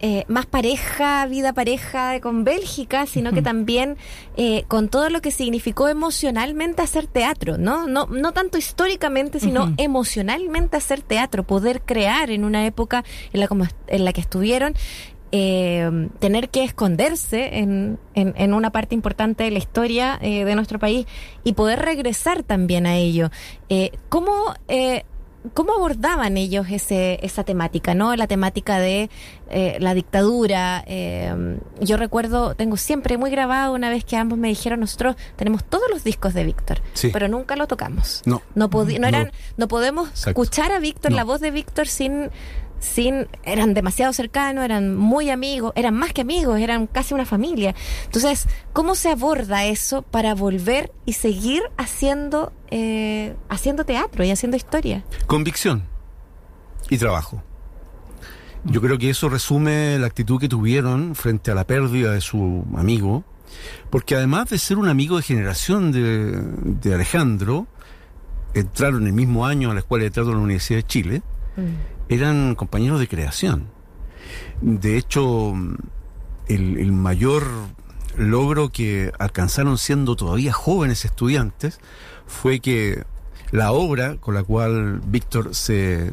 eh, 0.00 0.24
más 0.28 0.46
pareja, 0.46 1.26
vida 1.26 1.52
pareja 1.54 2.20
con 2.20 2.44
Bélgica, 2.44 3.06
sino 3.06 3.32
que 3.32 3.42
también 3.42 3.96
eh, 4.36 4.62
con 4.68 4.88
todo 4.88 5.10
lo 5.10 5.20
que 5.20 5.32
significó 5.32 5.88
emocionalmente 5.88 6.82
hacer 6.82 7.08
teatro, 7.08 7.58
¿no? 7.58 7.88
No, 7.88 8.06
no 8.06 8.30
tanto 8.32 8.58
históricamente, 8.58 9.40
sino 9.40 9.64
emocionalmente 9.76 10.76
hacer 10.76 11.00
teatro, 11.02 11.42
poder 11.42 11.80
crear 11.82 12.30
en 12.30 12.44
una 12.44 12.64
época 12.64 13.02
en 13.32 13.40
la, 13.40 13.48
como 13.48 13.64
en 13.88 14.04
la 14.04 14.12
que 14.12 14.20
estuvieron 14.20 14.74
eh, 15.32 16.08
tener 16.18 16.48
que 16.50 16.64
esconderse 16.64 17.58
en, 17.58 17.98
en, 18.14 18.34
en 18.36 18.54
una 18.54 18.70
parte 18.70 18.94
importante 18.94 19.44
de 19.44 19.50
la 19.50 19.58
historia 19.58 20.18
eh, 20.22 20.44
de 20.44 20.54
nuestro 20.54 20.78
país 20.78 21.06
y 21.44 21.52
poder 21.54 21.80
regresar 21.80 22.42
también 22.42 22.86
a 22.86 22.96
ello. 22.96 23.30
Eh, 23.68 23.92
¿Cómo... 24.08 24.54
Eh, 24.68 25.04
¿Cómo 25.54 25.72
abordaban 25.72 26.36
ellos 26.36 26.66
ese, 26.68 27.20
esa 27.22 27.44
temática, 27.44 27.94
no? 27.94 28.14
La 28.16 28.26
temática 28.26 28.80
de 28.80 29.08
eh, 29.50 29.76
la 29.78 29.94
dictadura. 29.94 30.82
eh, 30.86 31.32
yo 31.80 31.96
recuerdo, 31.96 32.54
tengo 32.56 32.76
siempre 32.76 33.16
muy 33.16 33.30
grabado 33.30 33.72
una 33.72 33.88
vez 33.88 34.04
que 34.04 34.16
ambos 34.16 34.36
me 34.36 34.48
dijeron, 34.48 34.80
nosotros 34.80 35.14
tenemos 35.36 35.62
todos 35.64 35.84
los 35.90 36.02
discos 36.02 36.34
de 36.34 36.42
Víctor, 36.44 36.82
Sí. 36.92 37.10
pero 37.12 37.28
nunca 37.28 37.54
lo 37.54 37.68
tocamos. 37.68 38.22
No. 38.26 38.42
No, 38.56 38.68
no, 38.68 39.06
eran, 39.06 39.26
No. 39.26 39.30
no 39.58 39.68
podemos 39.68 40.08
Exacto. 40.08 40.30
escuchar 40.42 40.72
a 40.72 40.80
Víctor, 40.80 41.12
la 41.12 41.22
voz 41.22 41.40
de 41.40 41.52
Víctor 41.52 41.86
sin, 41.86 42.30
sin, 42.80 43.28
eran 43.42 43.74
demasiado 43.74 44.12
cercanos, 44.12 44.64
eran 44.64 44.96
muy 44.96 45.30
amigos, 45.30 45.72
eran 45.74 45.94
más 45.94 46.12
que 46.12 46.22
amigos, 46.22 46.60
eran 46.60 46.86
casi 46.86 47.14
una 47.14 47.24
familia. 47.24 47.74
Entonces, 48.04 48.46
¿cómo 48.72 48.94
se 48.94 49.10
aborda 49.10 49.64
eso 49.64 50.02
para 50.02 50.34
volver 50.34 50.92
y 51.04 51.14
seguir 51.14 51.62
haciendo, 51.76 52.52
eh, 52.70 53.34
haciendo 53.48 53.84
teatro 53.84 54.24
y 54.24 54.30
haciendo 54.30 54.56
historia? 54.56 55.04
Convicción 55.26 55.84
y 56.88 56.98
trabajo. 56.98 57.42
Yo 58.64 58.80
creo 58.80 58.98
que 58.98 59.10
eso 59.10 59.28
resume 59.28 59.98
la 59.98 60.06
actitud 60.08 60.40
que 60.40 60.48
tuvieron 60.48 61.14
frente 61.14 61.50
a 61.50 61.54
la 61.54 61.66
pérdida 61.66 62.12
de 62.12 62.20
su 62.20 62.66
amigo, 62.76 63.24
porque 63.88 64.14
además 64.14 64.50
de 64.50 64.58
ser 64.58 64.78
un 64.78 64.88
amigo 64.88 65.16
de 65.16 65.22
generación 65.22 65.92
de, 65.92 66.32
de 66.32 66.94
Alejandro, 66.94 67.66
entraron 68.54 69.06
el 69.06 69.12
mismo 69.12 69.46
año 69.46 69.70
a 69.70 69.74
la 69.74 69.80
Escuela 69.80 70.04
de 70.04 70.10
Teatro 70.10 70.32
de 70.32 70.38
la 70.38 70.44
Universidad 70.44 70.78
de 70.78 70.86
Chile, 70.86 71.22
eran 72.08 72.54
compañeros 72.54 73.00
de 73.00 73.08
creación. 73.08 73.66
De 74.60 74.96
hecho, 74.96 75.54
el, 76.46 76.78
el 76.78 76.92
mayor 76.92 77.44
logro 78.16 78.70
que 78.70 79.12
alcanzaron 79.18 79.78
siendo 79.78 80.16
todavía 80.16 80.52
jóvenes 80.52 81.04
estudiantes 81.04 81.80
fue 82.26 82.60
que 82.60 83.04
la 83.50 83.72
obra 83.72 84.16
con 84.16 84.34
la 84.34 84.42
cual 84.42 85.00
Víctor 85.06 85.54
se 85.54 86.12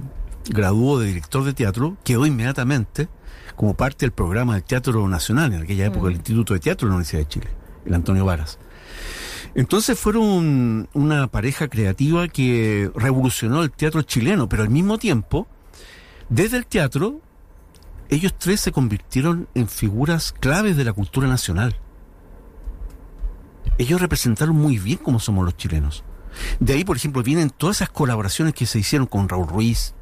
graduó 0.50 1.00
de 1.00 1.08
director 1.08 1.44
de 1.44 1.54
teatro 1.54 1.98
quedó 2.04 2.26
inmediatamente 2.26 3.10
como 3.56 3.74
parte 3.74 4.06
del 4.06 4.12
programa 4.12 4.56
del 4.56 4.64
Teatro 4.64 5.08
Nacional, 5.08 5.54
en 5.54 5.64
aquella 5.64 5.86
época 5.86 6.10
el 6.10 6.16
Instituto 6.16 6.54
de 6.54 6.60
Teatro 6.60 6.88
de 6.88 6.90
la 6.90 6.96
Universidad 6.96 7.22
de 7.22 7.28
Chile, 7.28 7.48
el 7.86 7.94
Antonio 7.94 8.26
Varas. 8.26 8.60
Entonces 9.56 9.98
fueron 9.98 10.90
una 10.94 11.28
pareja 11.28 11.70
creativa 11.70 12.28
que 12.28 12.92
revolucionó 12.94 13.64
el 13.64 13.72
teatro 13.72 14.02
chileno, 14.02 14.50
pero 14.50 14.64
al 14.64 14.70
mismo 14.70 14.98
tiempo, 14.98 15.48
desde 16.30 16.58
el 16.58 16.66
teatro, 16.66 17.22
ellos 18.10 18.36
tres 18.38 18.60
se 18.62 18.72
convirtieron 18.72 19.48
en 19.56 19.68
figuras 19.68 20.32
claves 20.32 20.78
de 20.78 20.84
la 20.84 20.94
cultura 20.94 21.28
nacional. 21.28 21.76
Ellos 23.78 24.00
representaron 24.00 24.56
muy 24.56 24.78
bien 24.78 25.00
cómo 25.00 25.20
somos 25.20 25.44
los 25.46 25.58
chilenos. 25.58 26.04
De 26.60 26.74
ahí, 26.74 26.84
por 26.84 26.98
ejemplo, 26.98 27.24
vienen 27.24 27.50
todas 27.50 27.78
esas 27.78 27.90
colaboraciones 27.90 28.54
que 28.54 28.66
se 28.66 28.80
hicieron 28.80 29.08
con 29.08 29.28
Raúl 29.28 29.48
Ruiz, 29.48 29.94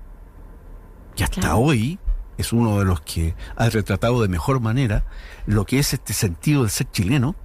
que 1.15 1.23
hasta 1.23 1.41
Claro. 1.41 1.57
hoy 1.59 1.99
es 2.37 2.51
uno 2.53 2.79
de 2.79 2.85
los 2.85 3.01
que 3.01 3.35
ha 3.55 3.69
retratado 3.69 4.21
de 4.21 4.27
mejor 4.27 4.59
manera 4.59 5.05
lo 5.45 5.65
que 5.65 5.79
es 5.79 5.93
este 5.93 6.13
sentido 6.13 6.61
del 6.61 6.71
ser 6.71 6.89
chileno. 6.91 7.35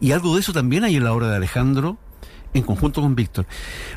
Y 0.00 0.12
algo 0.12 0.34
de 0.34 0.40
eso 0.40 0.52
también 0.52 0.84
hay 0.84 0.96
en 0.96 1.04
la 1.04 1.12
obra 1.12 1.28
de 1.30 1.36
Alejandro, 1.36 1.96
en 2.58 2.64
conjunto 2.64 3.00
con 3.00 3.14
Víctor. 3.14 3.46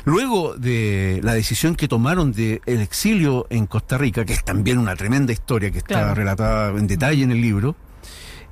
Luego 0.04 0.54
de 0.54 1.20
la 1.22 1.34
decisión 1.34 1.74
que 1.74 1.88
tomaron 1.88 2.32
de 2.32 2.60
el 2.66 2.80
exilio 2.80 3.46
en 3.50 3.66
Costa 3.66 3.98
Rica, 3.98 4.24
que 4.24 4.32
es 4.32 4.44
también 4.44 4.78
una 4.78 4.94
tremenda 4.96 5.32
historia 5.32 5.70
que 5.70 5.78
está 5.78 5.88
Claro. 6.00 6.14
relatada 6.14 6.70
en 6.78 6.86
detalle 6.86 7.22
en 7.22 7.32
el 7.32 7.40
libro, 7.40 7.76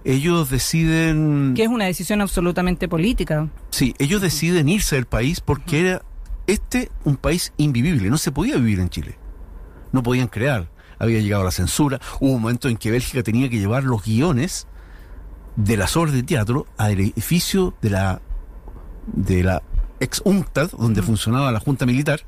ellos 0.05 0.51
deciden... 0.51 1.53
Que 1.55 1.65
es 1.65 1.69
una 1.69 1.85
decisión 1.87 2.21
absolutamente 2.21 2.89
política. 2.89 3.49
Sí, 3.71 3.95
ellos 3.99 4.23
deciden 4.23 4.69
irse 4.69 4.97
del 4.97 5.07
país 5.07 5.41
porque 5.41 5.81
era 5.81 6.03
este 6.47 6.91
un 7.05 7.17
país 7.17 7.53
invivible, 7.59 8.09
no 8.09 8.17
se 8.19 8.33
podía 8.33 8.57
vivir 8.57 8.81
en 8.81 8.89
Chile. 8.89 9.19
No 9.93 10.03
podían 10.03 10.29
crear. 10.29 10.71
Había 10.99 11.21
llegado 11.21 11.45
la 11.45 11.51
censura. 11.51 12.01
Hubo 12.21 12.33
un 12.33 12.43
momento 12.43 12.69
en 12.69 12.77
que 12.77 12.91
Bélgica 12.91 13.23
tenía 13.23 13.49
que 13.49 13.59
llevar 13.59 13.85
los 13.85 14.03
guiones 14.05 14.67
de 15.57 15.77
las 15.77 15.97
obras 15.97 16.15
de 16.15 16.23
teatro 16.23 16.67
al 16.77 16.93
edificio 16.93 17.75
de 17.83 17.91
la 17.91 18.21
de 19.07 19.43
la 19.43 19.63
ex 20.01 20.21
UNCTAD, 20.25 20.71
donde 20.73 21.03
funcionaba 21.03 21.51
la 21.53 21.61
Junta 21.61 21.87
Militar, 21.87 22.21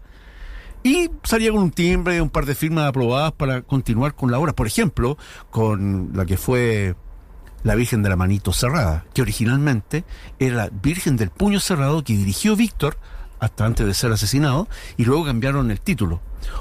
y 0.83 1.11
salía 1.25 1.51
con 1.53 1.63
un 1.63 1.71
timbre, 1.71 2.21
un 2.23 2.31
par 2.31 2.47
de 2.47 2.55
firmas 2.55 2.89
aprobadas 2.89 3.33
para 3.33 3.63
continuar 3.63 4.15
con 4.15 4.31
la 4.31 4.39
obra. 4.39 4.55
Por 4.55 4.67
ejemplo, 4.67 5.19
con 5.51 6.11
la 6.15 6.25
que 6.25 6.37
fue 6.39 6.95
la 7.63 7.75
Virgen 7.75 8.03
de 8.03 8.09
la 8.09 8.17
Manito 8.17 8.53
Cerrada, 8.55 9.05
que 9.13 9.21
originalmente 9.21 10.05
era 10.39 10.57
la 10.57 10.71
Virgen 10.71 11.17
del 11.17 11.29
Puño 11.31 11.61
Cerrado 11.61 12.03
que 12.03 12.15
dirigió 12.17 12.57
Víctor 12.57 12.97
hasta 13.41 13.65
antes 13.67 13.87
de 13.87 13.95
ser 13.95 14.11
asesinado, 14.13 14.69
y 14.97 15.05
luego 15.05 15.25
cambiaron 15.27 15.71
el 15.71 15.81
título. 15.81 16.21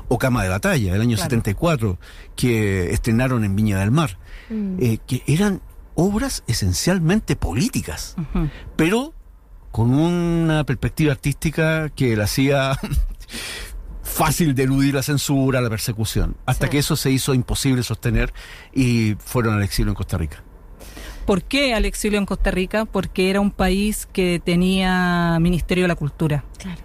O 0.10 0.18
Cama 0.18 0.44
de 0.44 0.50
Batalla, 0.50 0.92
del 0.94 1.02
año 1.02 1.16
Claro. 1.16 1.30
74, 1.30 1.98
que 2.36 2.92
estrenaron 2.92 3.44
en 3.46 3.56
Viña 3.56 3.80
del 3.80 3.92
Mar, 3.92 4.18
Mm. 4.50 4.76
eh, 4.80 4.98
que 5.06 5.24
eran 5.28 5.62
obras 5.96 6.44
esencialmente 6.48 7.36
políticas, 7.36 8.16
pero 8.78 9.14
con 9.72 9.94
una 9.94 10.64
perspectiva 10.64 11.12
artística 11.12 11.90
que 11.90 12.16
la 12.16 12.24
hacía 12.26 12.78
fácil 14.04 14.56
de 14.56 14.64
eludir 14.64 14.94
la 14.96 15.04
censura, 15.04 15.62
la 15.62 15.70
persecución, 15.70 16.36
hasta 16.46 16.66
Sí. 16.66 16.72
que 16.72 16.78
eso 16.80 16.96
se 16.96 17.12
hizo 17.12 17.34
imposible 17.34 17.84
sostener 17.84 18.34
y 18.74 19.16
fueron 19.20 19.56
al 19.56 19.64
exilio 19.64 19.92
en 19.92 19.96
Costa 19.96 20.18
Rica. 20.18 20.44
¿Por 21.26 21.44
qué 21.44 21.76
al 21.76 21.86
exilio 21.86 22.18
en 22.18 22.26
Costa 22.26 22.50
Rica? 22.50 22.86
Porque 22.86 23.30
era 23.30 23.40
un 23.40 23.52
país 23.52 24.08
que 24.12 24.42
tenía 24.44 25.38
Ministerio 25.40 25.84
de 25.84 25.88
la 25.90 25.96
Cultura. 25.96 26.44
Claro. 26.58 26.82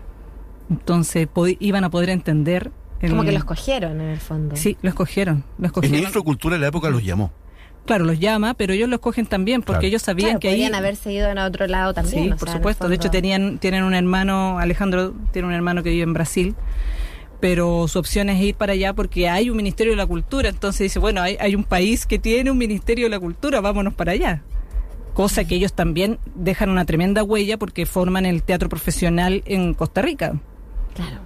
Entonces 0.71 1.29
iban 1.61 1.85
a 1.85 1.91
poder 1.91 2.11
entender. 2.11 2.71
el- 3.01 3.11
Como 3.11 3.25
que 3.25 3.33
lo 3.33 3.39
escogieron 3.39 4.01
en 4.01 4.09
el 4.09 4.21
fondo. 4.21 4.57
Sí, 4.57 4.77
lo 4.83 4.89
escogieron. 4.91 5.45
Lo 5.59 5.65
El 5.65 5.67
escogieron. 5.67 5.97
ministro 5.99 6.21
de 6.21 6.25
Cultura 6.25 6.55
de 6.57 6.61
la 6.61 6.69
época 6.69 6.89
los 6.91 7.03
llamó. 7.03 7.33
Claro, 7.87 8.05
los 8.05 8.19
llama, 8.19 8.55
pero 8.55 8.73
ellos 8.73 8.89
lo 8.89 8.97
escogen 8.97 9.27
también 9.27 9.61
porque 9.61 9.81
Claro. 9.81 9.87
ellos 9.89 10.03
sabían 10.03 10.29
Claro, 10.31 10.41
que 10.41 10.49
ahí. 10.49 10.55
podrían 10.55 10.75
haberse 10.75 11.13
ido 11.13 11.29
en 11.31 11.39
otro 11.39 11.67
lado 11.67 11.93
también. 11.93 12.25
Sí, 12.25 12.31
o 12.33 12.37
por 12.37 12.49
sea, 12.49 12.57
supuesto. 12.57 12.89
De 12.89 12.95
hecho, 12.95 13.11
tenían, 13.11 13.59
tienen 13.59 13.85
un 13.85 13.93
hermano, 13.95 14.59
Alejandro 14.59 15.13
tiene 15.33 15.49
un 15.49 15.55
hermano 15.55 15.83
que 15.83 15.91
vive 15.91 16.03
en 16.05 16.15
Brasil, 16.15 16.55
pero 17.41 17.87
su 17.89 17.99
opción 17.99 18.31
es 18.31 18.41
ir 18.41 18.55
para 18.55 18.73
allá 18.73 18.95
porque 18.95 19.29
hay 19.29 19.51
un 19.51 19.57
Ministerio 19.59 19.93
de 19.93 19.97
la 19.99 20.07
Cultura. 20.07 20.49
Entonces 20.49 20.81
dice, 20.81 20.99
bueno, 20.99 21.21
hay, 21.21 21.37
hay 21.39 21.55
un 21.55 21.65
país 21.65 22.07
que 22.07 22.19
tiene 22.19 22.51
un 22.51 22.57
Ministerio 22.57 23.05
de 23.05 23.11
la 23.11 23.21
Cultura, 23.21 23.61
vámonos 23.61 23.93
para 23.93 24.13
allá. 24.13 24.43
Cosa 25.13 25.45
que 25.45 25.55
ellos 25.55 25.75
también 25.75 26.19
dejan 26.35 26.71
una 26.71 26.87
tremenda 26.87 27.23
huella 27.23 27.59
porque 27.59 27.85
forman 27.87 28.25
el 28.25 28.43
teatro 28.43 28.69
profesional 28.71 29.43
en 29.47 29.75
Costa 29.75 30.01
Rica. 30.01 30.41
Claro. 30.95 31.19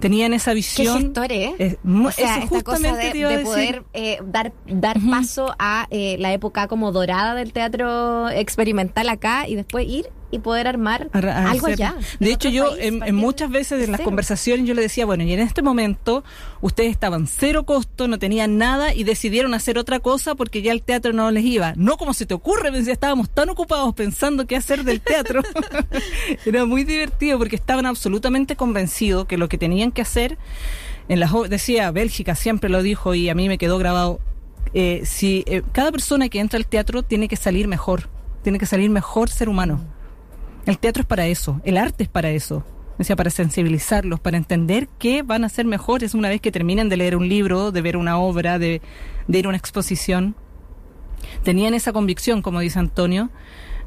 Tenían 0.00 0.34
esa 0.34 0.50
Qué 0.50 0.56
visión. 0.56 1.00
gestores, 1.00 1.38
¿eh? 1.38 1.54
Es 1.58 1.76
o 1.84 2.10
sea, 2.10 2.38
esta 2.38 2.62
cosa 2.62 2.94
de, 2.94 3.40
poder 3.44 3.84
eh, 3.94 4.18
dar, 4.24 4.52
dar 4.66 4.98
paso 5.10 5.54
a 5.58 5.86
eh, 5.90 6.16
la 6.18 6.32
época 6.32 6.68
como 6.68 6.92
dorada 6.92 7.34
del 7.34 7.52
teatro 7.52 8.28
experimental 8.28 9.08
acá 9.08 9.48
y 9.48 9.54
después 9.56 9.86
ir 9.88 10.10
y 10.36 10.38
poder 10.38 10.68
armar 10.68 11.08
algo 11.12 11.66
allá. 11.66 11.96
De 12.20 12.32
hecho, 12.32 12.48
yo 12.48 12.70
país, 12.76 13.02
en, 13.04 13.14
muchas 13.14 13.50
veces 13.50 13.82
en 13.82 13.92
las 13.92 13.98
cero. 13.98 14.04
conversaciones 14.04 14.66
yo 14.66 14.74
le 14.74 14.82
decía, 14.82 15.06
bueno, 15.06 15.24
y 15.24 15.32
en 15.32 15.40
este 15.40 15.62
momento 15.62 16.24
ustedes 16.60 16.90
estaban 16.90 17.26
cero 17.26 17.64
costo, 17.64 18.08
no 18.08 18.18
tenían 18.18 18.58
nada 18.58 18.94
y 18.94 19.04
decidieron 19.04 19.54
hacer 19.54 19.78
otra 19.78 20.00
cosa 20.00 20.34
porque 20.34 20.62
ya 20.62 20.72
el 20.72 20.82
teatro 20.82 21.12
no 21.12 21.30
les 21.30 21.44
iba. 21.44 21.74
No 21.76 21.96
como 21.96 22.14
se 22.14 22.26
te 22.26 22.34
ocurre, 22.34 22.70
estábamos 22.90 23.30
tan 23.30 23.48
ocupados 23.48 23.94
pensando 23.94 24.46
qué 24.46 24.56
hacer 24.56 24.84
del 24.84 25.00
teatro. 25.00 25.42
Era 26.46 26.64
muy 26.64 26.84
divertido 26.84 27.38
porque 27.38 27.56
estaban 27.56 27.86
absolutamente 27.86 28.56
convencidos 28.56 29.26
que 29.26 29.38
lo 29.38 29.48
que 29.48 29.58
tenían 29.58 29.92
que 29.92 30.02
hacer, 30.02 30.38
en 31.08 31.20
las 31.20 31.32
decía, 31.48 31.90
Bélgica 31.90 32.34
siempre 32.34 32.68
lo 32.70 32.82
dijo 32.82 33.14
y 33.14 33.28
a 33.28 33.34
mí 33.34 33.48
me 33.48 33.58
quedó 33.58 33.78
grabado, 33.78 34.20
eh, 34.74 35.02
si 35.04 35.44
eh, 35.46 35.62
cada 35.72 35.92
persona 35.92 36.28
que 36.28 36.40
entra 36.40 36.58
al 36.58 36.66
teatro 36.66 37.02
tiene 37.02 37.28
que 37.28 37.36
salir 37.36 37.68
mejor, 37.68 38.08
tiene 38.42 38.58
que 38.58 38.66
salir 38.66 38.90
mejor 38.90 39.28
ser 39.28 39.48
humano. 39.48 39.84
El 40.66 40.78
teatro 40.78 41.00
es 41.02 41.06
para 41.06 41.26
eso, 41.26 41.60
el 41.64 41.76
arte 41.76 42.02
es 42.04 42.08
para 42.08 42.30
eso. 42.30 42.64
O 42.98 43.04
sea, 43.04 43.14
para 43.14 43.28
sensibilizarlos, 43.30 44.20
para 44.20 44.36
entender 44.38 44.88
que 44.98 45.22
van 45.22 45.44
a 45.44 45.48
ser 45.50 45.66
mejores 45.66 46.14
una 46.14 46.28
vez 46.30 46.40
que 46.40 46.50
terminen 46.50 46.88
de 46.88 46.96
leer 46.96 47.14
un 47.16 47.28
libro, 47.28 47.70
de 47.70 47.82
ver 47.82 47.96
una 47.96 48.18
obra, 48.18 48.58
de, 48.58 48.80
de 49.28 49.38
ir 49.38 49.44
a 49.44 49.48
una 49.50 49.58
exposición. 49.58 50.34
Tenían 51.42 51.74
esa 51.74 51.92
convicción, 51.92 52.40
como 52.42 52.60
dice 52.60 52.78
Antonio, 52.78 53.30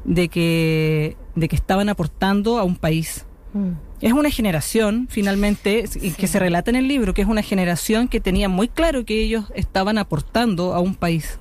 de 0.04 0.28
que, 0.28 1.16
de 1.34 1.48
que 1.48 1.56
estaban 1.56 1.88
aportando 1.88 2.58
a 2.58 2.62
un 2.64 2.76
país. 2.76 3.26
Mm. 3.52 3.70
Es 4.00 4.12
una 4.12 4.30
generación, 4.30 5.08
finalmente, 5.10 5.86
Sí. 5.88 6.12
que 6.12 6.26
se 6.28 6.38
relata 6.38 6.70
en 6.70 6.76
el 6.76 6.86
libro, 6.88 7.12
que 7.12 7.22
es 7.22 7.28
una 7.28 7.42
generación 7.42 8.08
que 8.08 8.20
tenía 8.20 8.48
muy 8.48 8.68
claro 8.68 9.04
que 9.04 9.20
ellos 9.20 9.46
estaban 9.54 9.98
aportando 9.98 10.72
a 10.72 10.80
un 10.80 10.94
país. 10.94 11.38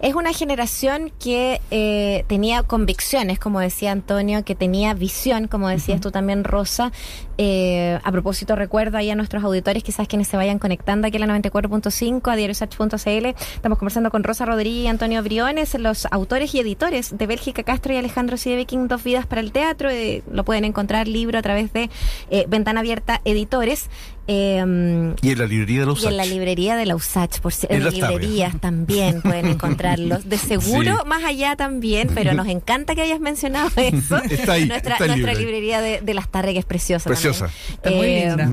Es 0.00 0.14
una 0.14 0.32
generación 0.32 1.12
que 1.18 1.60
eh, 1.70 2.24
tenía 2.28 2.62
convicciones, 2.62 3.38
como 3.38 3.60
decía 3.60 3.92
Antonio, 3.92 4.44
que 4.44 4.54
tenía 4.54 4.94
visión, 4.94 5.48
como 5.48 5.68
decías 5.68 6.00
tú 6.00 6.10
también, 6.10 6.44
Rosa. 6.44 6.92
Eh, 7.38 7.98
a 8.02 8.12
propósito, 8.12 8.56
recuerdo 8.56 8.96
ahí 8.96 9.10
a 9.10 9.14
nuestros 9.14 9.44
auditores, 9.44 9.82
quizás 9.82 10.08
quienes 10.08 10.28
se 10.28 10.36
vayan 10.36 10.58
conectando 10.58 11.06
aquí 11.06 11.16
a 11.18 11.20
la 11.20 11.26
94.5, 11.26 12.32
a 12.32 12.36
diariosach.cl. 12.36 13.26
Estamos 13.54 13.78
conversando 13.78 14.10
con 14.10 14.24
Rosa 14.24 14.46
Rodríguez 14.46 14.84
y 14.84 14.86
Antonio 14.88 15.22
Briones, 15.22 15.74
los 15.78 16.06
autores 16.10 16.54
y 16.54 16.60
editores 16.60 17.16
de 17.16 17.26
Bélgica 17.26 17.62
Castro 17.62 17.92
y 17.92 17.96
Alejandro 17.96 18.36
Siedeking, 18.36 18.88
Dos 18.88 19.04
Vidas 19.04 19.26
para 19.26 19.40
el 19.40 19.52
Teatro. 19.52 19.90
Eh, 19.90 20.22
lo 20.30 20.44
pueden 20.44 20.64
encontrar 20.64 21.08
libro 21.08 21.38
a 21.38 21.42
través 21.42 21.72
de 21.72 21.90
eh, 22.30 22.46
Ventana 22.48 22.80
Abierta 22.80 23.20
Editores. 23.24 23.88
Eh, 24.28 25.14
Y 25.22 25.30
en 25.30 25.38
la 25.38 25.46
librería 25.46 25.80
de 25.80 25.86
los 25.86 26.02
y 26.02 26.06
en 26.06 26.16
la 26.16 26.24
librería 26.26 26.74
de 26.76 26.84
la 26.84 26.96
USACH, 26.96 27.38
por 27.40 27.52
si- 27.52 27.66
En 27.70 27.76
en 27.76 27.84
las 27.84 27.94
librerías 27.94 28.60
también 28.60 29.22
pueden 29.22 29.46
encontrarlos. 29.46 30.28
De 30.28 30.36
seguro, 30.38 30.98
Sí. 31.02 31.06
más 31.08 31.22
allá 31.24 31.54
también, 31.56 32.08
pero 32.14 32.34
nos 32.34 32.48
encanta 32.48 32.94
que 32.94 33.02
hayas 33.02 33.20
mencionado 33.20 33.70
eso. 33.76 34.16
Está 34.24 34.54
ahí, 34.54 34.66
nuestra 34.66 34.94
está 34.94 35.06
nuestra 35.06 35.32
libre. 35.32 35.36
librería 35.36 35.80
de, 35.80 36.00
de 36.00 36.14
las 36.14 36.28
tardes, 36.28 36.54
que 36.54 36.58
es 36.58 36.64
preciosa. 36.64 37.08
Preciosa. 37.08 37.50
Está 37.70 37.90
muy 37.90 38.06
linda. 38.06 38.50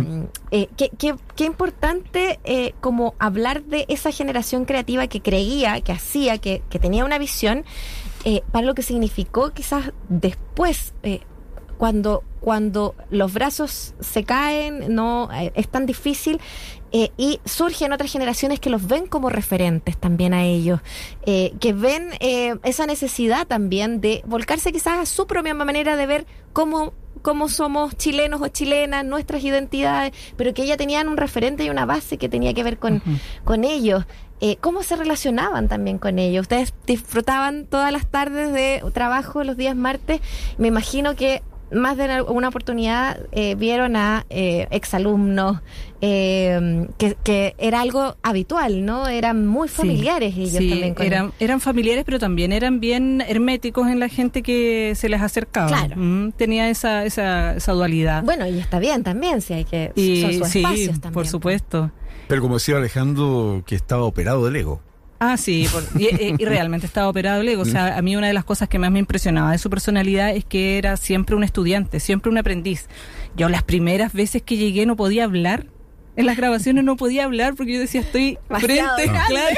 eh, 0.51 0.67
qué, 0.77 0.91
qué- 0.97 1.15
qué 1.35 1.45
importante 1.45 2.39
eh, 2.43 2.73
como 2.79 3.15
hablar 3.17 3.63
de 3.63 3.85
esa 3.89 4.11
generación 4.11 4.65
creativa 4.65 5.07
que 5.07 5.21
creía, 5.21 5.81
que 5.81 5.91
hacía, 5.91 6.37
que, 6.37 6.61
que 6.69 6.77
tenía 6.79 7.03
una 7.03 7.17
visión, 7.17 7.65
eh, 8.25 8.41
para 8.51 8.65
lo 8.65 8.75
que 8.75 8.83
significó 8.83 9.51
quizás 9.51 9.91
después. 10.07 10.93
Cuando, 11.83 12.23
cuando 12.39 12.95
los 13.09 13.33
brazos 13.33 13.93
se 13.99 14.23
caen, 14.23 14.95
no 14.95 15.27
eh, 15.33 15.51
es 15.53 15.67
tan 15.67 15.85
difícil 15.85 16.39
eh, 16.93 17.11
y 17.17 17.41
surgen 17.43 17.91
otras 17.91 18.09
generaciones 18.09 18.61
que 18.61 18.69
los 18.69 18.87
ven 18.87 19.05
como 19.05 19.27
referentes 19.27 19.97
también 19.97 20.33
a 20.33 20.45
ellos, 20.45 20.79
eh, 21.25 21.51
que 21.59 21.73
ven 21.73 22.11
eh, 22.21 22.55
esa 22.63 22.85
necesidad 22.85 23.47
también 23.47 23.99
de 23.99 24.23
volcarse 24.25 24.71
quizás 24.71 24.97
a 24.97 25.05
su 25.05 25.27
propia 25.27 25.53
manera 25.53 25.97
de 25.97 26.05
ver 26.05 26.25
cómo 26.53 26.93
cómo 27.21 27.49
somos 27.49 27.97
chilenos 27.97 28.41
o 28.41 28.47
chilenas, 28.49 29.03
nuestras 29.05 29.43
identidades, 29.43 30.13
pero 30.37 30.53
que 30.53 30.65
ya 30.65 30.77
tenían 30.77 31.07
un 31.07 31.17
referente 31.17 31.63
y 31.63 31.69
una 31.69 31.85
base 31.85 32.17
que 32.17 32.29
tenía 32.29 32.53
que 32.53 32.63
ver 32.63 32.77
con, 32.77 33.01
con 33.43 33.63
ellos. 33.63 34.05
Eh, 34.41 34.57
¿Cómo 34.59 34.83
se 34.83 34.97
relacionaban 34.97 35.69
también 35.69 35.99
con 35.99 36.19
ellos? 36.19 36.41
Ustedes 36.41 36.73
disfrutaban 36.85 37.65
todas 37.65 37.93
las 37.93 38.05
tardes 38.07 38.51
de 38.51 38.83
trabajo 38.93 39.43
los 39.45 39.55
días 39.55 39.73
martes. 39.73 40.19
Me 40.57 40.67
imagino 40.67 41.15
que 41.15 41.41
más 41.73 41.97
de 41.97 42.21
una 42.21 42.49
oportunidad 42.49 43.19
eh, 43.31 43.55
vieron 43.55 43.95
a 43.95 44.25
eh, 44.29 44.67
exalumnos, 44.71 45.59
eh, 46.01 46.87
que, 46.97 47.15
que 47.23 47.55
era 47.57 47.81
algo 47.81 48.15
habitual, 48.23 48.85
¿no? 48.85 49.07
Eran 49.07 49.47
muy 49.47 49.67
Sí, 49.67 49.75
familiares 49.75 50.35
ellos 50.35 50.51
sí, 50.51 50.69
también 50.69 50.93
con 50.93 51.05
eran, 51.05 51.31
eran 51.39 51.61
familiares, 51.61 52.03
pero 52.05 52.19
también 52.19 52.51
eran 52.51 52.79
bien 52.79 53.21
herméticos 53.27 53.87
en 53.87 53.99
la 53.99 54.09
gente 54.09 54.43
que 54.43 54.93
se 54.95 55.09
les 55.09 55.21
acercaba. 55.21 55.67
Claro. 55.67 55.95
Mm, 55.97 56.31
tenía 56.33 56.69
esa, 56.69 57.05
esa, 57.05 57.55
esa 57.55 57.71
dualidad. 57.71 58.23
Bueno, 58.23 58.47
y 58.47 58.59
está 58.59 58.79
bien 58.79 59.03
también, 59.03 59.41
si 59.41 59.53
hay 59.53 59.65
que... 59.65 59.91
y 59.95 60.21
son 60.21 60.33
sus 60.33 60.47
sí, 60.49 60.59
espacios 60.59 60.91
también. 60.99 61.13
por 61.13 61.27
supuesto. 61.27 61.91
Pero 62.27 62.41
como 62.41 62.55
decía 62.55 62.77
Alejandro, 62.77 63.63
que 63.65 63.75
estaba 63.75 64.03
operado 64.03 64.45
del 64.45 64.55
ego. 64.55 64.81
Ah, 65.31 65.37
sí, 65.37 65.67
por- 65.71 65.83
y, 66.01 66.05
y- 66.05 66.35
y 66.37 66.45
realmente 66.45 66.85
estaba 66.85 67.07
operado 67.07 67.41
el 67.41 67.47
ego. 67.47 67.61
O 67.61 67.65
sea, 67.65 67.97
a 67.97 68.01
mí 68.01 68.15
una 68.15 68.27
de 68.27 68.33
las 68.33 68.43
cosas 68.43 68.67
que 68.67 68.79
más 68.79 68.91
me 68.91 68.99
impresionaba 68.99 69.51
de 69.51 69.57
su 69.57 69.69
personalidad 69.69 70.35
es 70.35 70.43
que 70.45 70.77
era 70.77 70.97
siempre 70.97 71.35
un 71.35 71.43
estudiante, 71.43 71.99
siempre 71.99 72.29
un 72.31 72.37
aprendiz. 72.37 72.87
Yo 73.37 73.47
las 73.49 73.63
primeras 73.63 74.11
veces 74.13 74.41
que 74.41 74.57
llegué 74.57 74.85
no 74.85 74.95
podía 74.95 75.23
hablar. 75.23 75.67
En 76.15 76.25
las 76.27 76.37
grabaciones 76.37 76.83
no 76.83 76.95
podía 76.95 77.23
hablar 77.23 77.55
porque 77.55 77.73
yo 77.73 77.79
decía, 77.79 78.01
estoy 78.01 78.37
frente, 78.47 78.75
grande. 78.75 79.03
claro, 79.27 79.55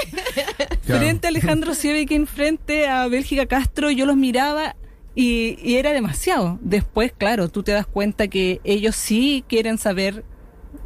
Claro. 0.85 0.99
frente 1.01 1.27
a 1.27 1.29
Alejandro 1.29 1.73
Siebekin, 1.73 2.27
frente 2.27 2.87
a 2.87 3.07
Bélgica 3.07 3.45
Castro, 3.45 3.91
yo 3.91 4.05
los 4.05 4.15
miraba 4.15 4.75
y, 5.15 5.57
y 5.61 5.75
era 5.75 5.91
demasiado. 5.91 6.57
Después, 6.61 7.11
claro, 7.17 7.49
tú 7.49 7.63
te 7.63 7.71
das 7.73 7.85
cuenta 7.87 8.27
que 8.29 8.61
ellos 8.63 8.95
sí 8.95 9.43
quieren 9.49 9.77
saber, 9.77 10.23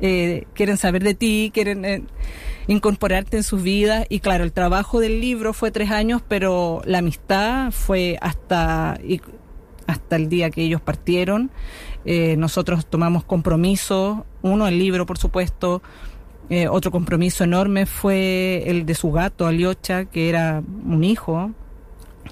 eh, 0.01 0.45
quieren 0.55 0.77
saber 0.77 1.03
de 1.03 1.13
ti, 1.13 1.51
quieren 1.53 1.85
eh, 1.85 2.01
incorporarte 2.73 3.37
en 3.37 3.43
sus 3.43 3.61
vidas. 3.63 4.05
Y 4.09 4.19
claro, 4.19 4.43
el 4.43 4.51
trabajo 4.53 4.99
del 4.99 5.19
libro 5.19 5.53
fue 5.53 5.71
tres 5.71 5.91
años, 5.91 6.21
pero 6.27 6.81
la 6.85 6.99
amistad 6.99 7.71
fue 7.71 8.17
hasta, 8.21 8.97
hasta 9.87 10.15
el 10.15 10.29
día 10.29 10.49
que 10.51 10.61
ellos 10.63 10.79
partieron. 10.79 11.51
Eh, 12.05 12.35
nosotros 12.37 12.85
tomamos 12.85 13.23
compromisos, 13.25 14.19
uno 14.41 14.67
el 14.67 14.77
libro, 14.79 15.05
por 15.05 15.17
supuesto. 15.17 15.81
Eh, 16.49 16.67
otro 16.67 16.89
compromiso 16.91 17.43
enorme 17.43 17.85
fue 17.85 18.63
el 18.67 18.85
de 18.85 18.95
su 18.95 19.11
gato, 19.11 19.45
Aliocha, 19.45 20.05
que 20.05 20.29
era 20.29 20.63
un 20.85 21.03
hijo, 21.03 21.51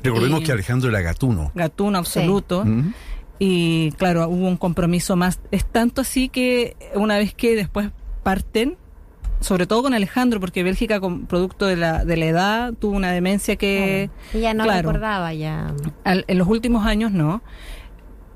Recordemos 0.03 0.41
Y- 0.41 0.44
que 0.44 0.51
Alejandro 0.51 0.89
era 0.89 1.01
gatuno. 1.01 1.51
gatuno 1.56 1.98
absoluto. 1.98 2.63
¿Mm? 2.63 2.94
Y 3.39 3.91
claro, 3.94 4.27
hubo 4.29 4.48
un 4.48 4.58
compromiso 4.58 5.15
más. 5.15 5.39
Es 5.50 5.65
tanto 5.65 6.01
así 6.01 6.29
que 6.29 6.75
una 6.94 7.17
vez 7.17 7.34
que 7.34 7.56
después 7.56 7.89
parten, 8.22 8.77
sobre 9.39 9.67
todo 9.67 9.84
con 9.84 9.94
Alejandro, 9.94 10.39
porque 10.39 10.63
Bélgica, 10.63 11.00
con 11.00 11.25
producto 11.25 11.65
de 11.65 11.75
la, 11.75 12.03
de 12.06 12.17
la 12.17 12.25
edad, 12.25 12.74
tuvo 12.74 12.96
una 12.96 13.12
demencia 13.12 13.56
que 13.56 14.10
Y 14.34 14.39
ya 14.39 14.53
no 14.53 14.63
claro. 14.63 14.89
recordaba 14.89 15.34
ya. 15.34 15.74
al- 16.03 16.25
en 16.27 16.38
los 16.38 16.48
últimos 16.48 16.86
años 16.86 17.12
no. 17.12 17.41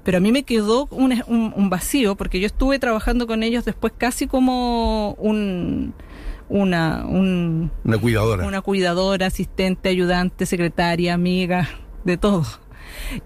Pero 0.03 0.17
a 0.17 0.22
mí 0.22 0.31
me 0.31 0.43
quedó 0.43 0.88
un, 0.91 1.13
un- 1.27 1.53
un 1.55 1.70
vacío, 1.70 2.15
porque 2.15 2.39
yo 2.39 2.48
estuve 2.48 2.79
trabajando 2.79 3.27
con 3.27 3.43
ellos 3.43 3.65
después 3.65 3.93
casi 3.98 4.25
como 4.27 5.13
un, 5.20 5.93
una, 6.50 7.05
un, 7.05 7.72
Una 7.84 7.98
cuidadora. 8.00 8.46
una 8.48 8.62
cuidadora, 8.62 9.27
asistente, 9.27 9.89
ayudante, 9.89 10.46
secretaria, 10.48 11.13
amiga, 11.13 11.70
de 12.03 12.17
todo. 12.17 12.46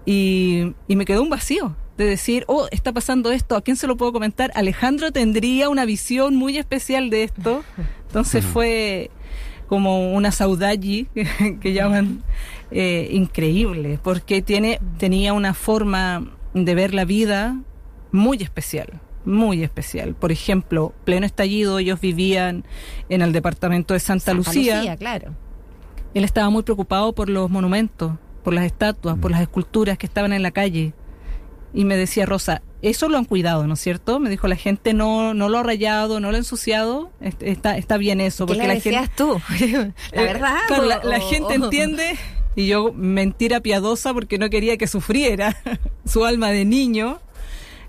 Y, 0.04 0.74
y 0.86 0.96
me 0.96 1.04
quedó 1.04 1.22
un 1.22 1.30
vacío 1.30 1.74
de 1.96 2.04
decir, 2.04 2.44
oh, 2.46 2.66
está 2.70 2.92
pasando 2.92 3.32
esto, 3.32 3.56
¿a 3.56 3.62
quién 3.62 3.76
se 3.76 3.86
lo 3.86 3.96
puedo 3.96 4.12
comentar? 4.12 4.50
Alejandro 4.54 5.12
tendría 5.12 5.68
una 5.68 5.84
visión 5.84 6.36
muy 6.36 6.58
especial 6.58 7.10
de 7.10 7.24
esto. 7.24 7.64
Entonces 8.06 8.44
fue 8.44 9.10
como 9.68 10.12
una 10.14 10.30
saudade 10.30 11.06
que, 11.14 11.58
que 11.60 11.72
llaman 11.72 12.22
eh, 12.70 13.08
increíble, 13.12 13.98
porque 14.02 14.42
tiene, 14.42 14.80
tenía 14.98 15.32
una 15.32 15.54
forma 15.54 16.32
de 16.54 16.74
ver 16.74 16.94
la 16.94 17.04
vida 17.04 17.60
muy 18.12 18.38
especial, 18.42 19.00
muy 19.24 19.62
especial. 19.62 20.14
Por 20.14 20.32
ejemplo, 20.32 20.92
pleno 21.04 21.26
estallido, 21.26 21.78
ellos 21.78 22.00
vivían 22.00 22.64
en 23.08 23.22
el 23.22 23.32
departamento 23.32 23.94
de 23.94 24.00
Santa, 24.00 24.32
Santa 24.32 24.50
Lucía. 24.50 24.96
claro. 24.96 25.34
Él 26.14 26.24
estaba 26.24 26.48
muy 26.48 26.62
preocupado 26.62 27.12
por 27.12 27.28
los 27.28 27.50
monumentos, 27.50 28.12
por 28.42 28.54
las 28.54 28.64
estatuas, 28.64 29.18
por 29.18 29.30
las 29.30 29.42
esculturas 29.42 29.98
que 29.98 30.06
estaban 30.06 30.32
en 30.32 30.42
la 30.42 30.50
calle. 30.50 30.94
Y 31.76 31.84
me 31.84 31.96
decía 31.96 32.24
Rosa, 32.24 32.62
eso 32.80 33.08
lo 33.10 33.18
han 33.18 33.26
cuidado, 33.26 33.66
¿no 33.66 33.74
es 33.74 33.80
cierto? 33.80 34.18
Me 34.18 34.30
dijo, 34.30 34.48
la 34.48 34.56
gente 34.56 34.94
no, 34.94 35.34
no 35.34 35.48
lo 35.50 35.58
ha 35.58 35.62
rayado, 35.62 36.20
no 36.20 36.30
lo 36.30 36.36
ha 36.36 36.38
ensuciado, 36.38 37.10
est- 37.20 37.42
está, 37.42 37.76
está 37.76 37.98
bien 37.98 38.20
eso. 38.20 38.46
¿Qué 38.46 38.54
porque 38.54 38.66
la 38.66 38.80
gente, 38.80 39.10
tú? 39.14 39.38
la 40.12 40.22
verdad. 40.22 40.56
claro, 40.68 40.82
o- 40.84 40.86
la, 40.86 41.04
la 41.04 41.18
o- 41.18 41.28
gente 41.28 41.58
o- 41.58 41.64
entiende, 41.64 42.16
y 42.54 42.66
yo 42.66 42.92
mentira 42.94 43.60
piadosa 43.60 44.14
porque 44.14 44.38
no 44.38 44.48
quería 44.48 44.78
que 44.78 44.86
sufriera 44.86 45.54
su 46.06 46.24
alma 46.24 46.50
de 46.50 46.64
niño. 46.64 47.20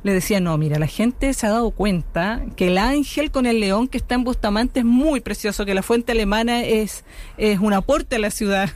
Le 0.04 0.14
decía, 0.14 0.40
no, 0.42 0.58
mira, 0.58 0.78
la 0.80 0.88
gente 0.88 1.34
se 1.34 1.48
ha 1.48 1.52
dado 1.52 1.72
cuenta 1.72 2.42
que 2.56 2.68
el 2.68 2.78
ángel 2.78 3.32
con 3.32 3.46
el 3.46 3.60
león 3.62 3.88
que 3.88 3.98
está 3.98 4.16
en 4.16 4.24
Bustamante 4.26 4.82
es 4.82 4.86
muy 4.86 5.22
precioso, 5.22 5.66
que 5.66 5.74
la 5.74 5.82
fuente 5.82 6.12
alemana 6.12 6.62
es, 6.62 7.04
es 7.38 7.60
un 7.60 7.72
aporte 7.74 8.18
a 8.18 8.20
la 8.20 8.32
ciudad. 8.32 8.70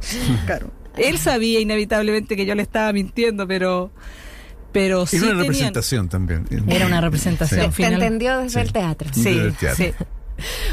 claro. 0.46 0.70
Él 0.96 1.18
sabía 1.18 1.60
inevitablemente 1.60 2.36
que 2.36 2.44
yo 2.46 2.54
le 2.54 2.62
estaba 2.62 2.92
mintiendo, 2.92 3.46
pero, 3.46 3.90
pero 4.72 5.06
sí 5.06 5.16
Era 5.16 5.26
una 5.26 5.32
tenían- 5.34 5.46
representación 5.48 6.08
también. 6.08 6.46
Era 6.68 6.86
una 6.86 7.00
representación 7.00 7.60
Sí. 7.60 7.66
Te 7.66 7.72
final. 7.72 7.94
entendió 7.94 8.38
desde 8.38 8.60
Sí. 8.60 8.66
el 8.66 8.72
teatro. 8.72 9.08
Sí, 9.12 9.34
Del 9.34 9.54
teatro. 9.54 9.84
sí. 9.84 9.92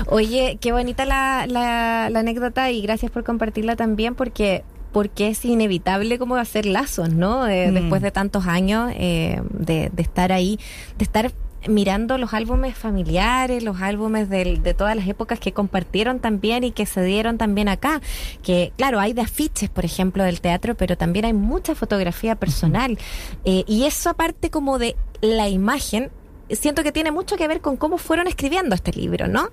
Oye, 0.08 0.58
qué 0.62 0.72
bonita 0.72 1.06
la, 1.06 1.46
la, 1.48 2.10
la 2.10 2.20
anécdota 2.20 2.72
y 2.72 2.82
gracias 2.82 3.12
por 3.12 3.24
compartirla 3.24 3.76
también 3.76 4.16
porque 4.16 4.64
porque 4.94 5.28
es 5.28 5.44
inevitable 5.46 6.18
como 6.18 6.38
hacer 6.38 6.66
lazos, 6.66 7.10
¿no? 7.10 7.48
Eh, 7.48 7.70
Mm. 7.70 7.74
Después 7.74 8.02
de 8.02 8.10
tantos 8.12 8.48
años 8.48 8.92
eh, 8.96 9.42
de, 9.52 9.92
de 9.94 10.02
estar 10.02 10.32
ahí, 10.32 10.58
de 10.98 11.04
estar 11.04 11.32
mirando 11.68 12.18
los 12.18 12.34
álbumes 12.34 12.78
familiares, 12.78 13.64
los 13.64 13.82
álbumes 13.82 14.30
del- 14.30 14.64
de 14.64 14.74
todas 14.74 14.96
las 14.96 15.08
épocas 15.08 15.40
que 15.40 15.52
compartieron 15.54 16.20
también 16.20 16.64
y 16.64 16.72
que 16.72 16.86
se 16.86 17.04
dieron 17.04 17.38
también 17.38 17.70
acá. 17.70 18.02
Que 18.44 18.72
claro, 18.78 19.00
hay 19.00 19.14
de 19.14 19.22
afiches, 19.22 19.70
por 19.70 19.86
ejemplo, 19.86 20.24
del 20.24 20.42
teatro, 20.42 20.76
pero 20.76 20.98
también 20.98 21.26
hay 21.26 21.34
mucha 21.34 21.76
fotografía 21.76 22.36
personal. 22.36 22.98
Eh, 23.46 23.64
y 23.68 23.86
eso 23.86 24.10
aparte 24.10 24.50
como 24.50 24.80
de 24.80 24.96
la 25.22 25.50
imagen, 25.50 26.12
siento 26.52 26.84
que 26.84 26.92
tiene 26.92 27.12
mucho 27.12 27.36
que 27.38 27.48
ver 27.48 27.62
con 27.62 27.78
cómo 27.78 27.98
fueron 27.98 28.28
escribiendo 28.28 28.76
este 28.76 28.92
libro, 28.94 29.28
¿no? 29.28 29.50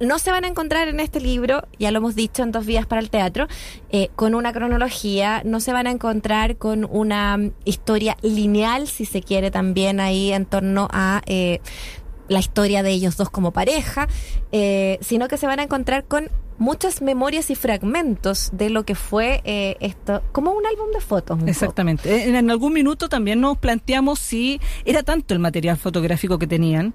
No 0.00 0.18
se 0.18 0.30
van 0.30 0.44
a 0.44 0.48
encontrar 0.48 0.88
en 0.88 1.00
este 1.00 1.20
libro, 1.20 1.66
ya 1.78 1.90
lo 1.90 1.98
hemos 1.98 2.14
dicho 2.14 2.42
en 2.42 2.52
dos 2.52 2.66
vías 2.66 2.86
para 2.86 3.00
el 3.00 3.10
teatro, 3.10 3.46
eh, 3.90 4.08
con 4.16 4.34
una 4.34 4.52
cronología, 4.52 5.42
no 5.44 5.60
se 5.60 5.72
van 5.72 5.86
a 5.86 5.90
encontrar 5.90 6.56
con 6.56 6.86
una 6.90 7.36
mm, 7.36 7.52
historia 7.64 8.16
lineal, 8.22 8.88
si 8.88 9.04
se 9.04 9.22
quiere, 9.22 9.50
también 9.50 10.00
ahí 10.00 10.32
en 10.32 10.46
torno 10.46 10.88
a 10.90 11.22
eh, 11.26 11.60
la 12.28 12.38
historia 12.38 12.82
de 12.82 12.90
ellos 12.90 13.16
dos 13.16 13.30
como 13.30 13.52
pareja, 13.52 14.08
eh, 14.52 14.98
sino 15.00 15.28
que 15.28 15.36
se 15.36 15.46
van 15.46 15.60
a 15.60 15.64
encontrar 15.64 16.04
con 16.04 16.30
muchas 16.58 17.02
memorias 17.02 17.50
y 17.50 17.54
fragmentos 17.54 18.50
de 18.52 18.70
lo 18.70 18.84
que 18.84 18.94
fue 18.94 19.42
eh, 19.44 19.76
esto, 19.80 20.22
como 20.32 20.52
un 20.52 20.66
álbum 20.66 20.90
de 20.92 21.00
fotos. 21.00 21.38
poco. 21.38 21.50
Exactamente. 21.50 22.28
En, 22.28 22.34
en 22.34 22.50
algún 22.50 22.72
minuto 22.72 23.08
también 23.08 23.40
nos 23.40 23.58
planteamos 23.58 24.18
si 24.18 24.60
era 24.84 25.02
tanto 25.02 25.34
el 25.34 25.40
material 25.40 25.76
fotográfico 25.76 26.38
que 26.38 26.46
tenían, 26.46 26.94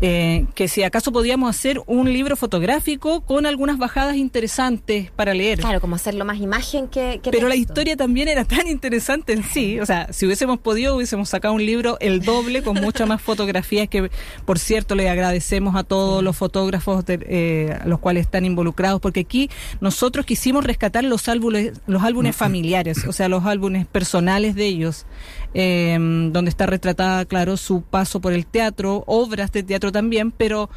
eh, 0.00 0.46
que 0.54 0.68
si 0.68 0.82
acaso 0.82 1.12
podíamos 1.12 1.48
hacer 1.50 1.80
un 1.86 2.12
libro 2.12 2.36
fotográfico 2.36 3.20
con 3.22 3.46
algunas 3.46 3.78
bajadas 3.78 4.16
interesantes 4.16 5.10
para 5.12 5.34
leer. 5.34 5.60
Claro, 5.60 5.80
como 5.80 5.96
hacerlo 5.96 6.24
más 6.24 6.38
imagen 6.38 6.88
que... 6.88 7.20
que 7.22 7.30
Pero 7.30 7.48
la 7.48 7.56
historia 7.56 7.96
también 7.96 8.28
era 8.28 8.44
tan 8.44 8.66
interesante 8.66 9.32
en 9.32 9.44
sí. 9.44 9.80
O 9.80 9.86
sea, 9.86 10.12
si 10.12 10.26
hubiésemos 10.26 10.58
podido, 10.58 10.96
hubiésemos 10.96 11.28
sacado 11.28 11.54
un 11.54 11.64
libro 11.64 11.96
el 12.00 12.22
doble 12.22 12.62
con 12.62 12.76
muchas 12.76 13.08
más 13.08 13.22
fotografías 13.22 13.88
que, 13.88 14.10
por 14.44 14.58
cierto, 14.58 14.94
le 14.94 15.08
agradecemos 15.08 15.76
a 15.76 15.84
todos 15.84 16.22
los 16.22 16.36
fotógrafos 16.36 17.04
de, 17.06 17.18
eh, 17.26 17.78
a 17.80 17.86
los 17.86 18.00
cuales 18.00 18.26
están 18.26 18.44
involucrados, 18.44 18.74
porque 19.00 19.20
aquí 19.20 19.50
nosotros 19.80 20.26
quisimos 20.26 20.64
rescatar 20.64 21.04
los 21.04 21.28
álbumes, 21.28 21.72
los 21.86 22.02
álbumes 22.02 22.36
familiares, 22.36 23.04
o 23.06 23.12
sea, 23.12 23.28
los 23.28 23.44
álbumes 23.44 23.86
personales 23.86 24.54
de 24.54 24.66
ellos, 24.66 25.06
eh, 25.54 25.96
donde 26.32 26.48
está 26.48 26.66
retratada, 26.66 27.24
claro, 27.24 27.56
su 27.56 27.82
paso 27.82 28.20
por 28.20 28.32
el 28.32 28.46
teatro, 28.46 29.04
obras 29.06 29.52
de 29.52 29.62
teatro 29.62 29.92
también, 29.92 30.30
pero 30.30 30.70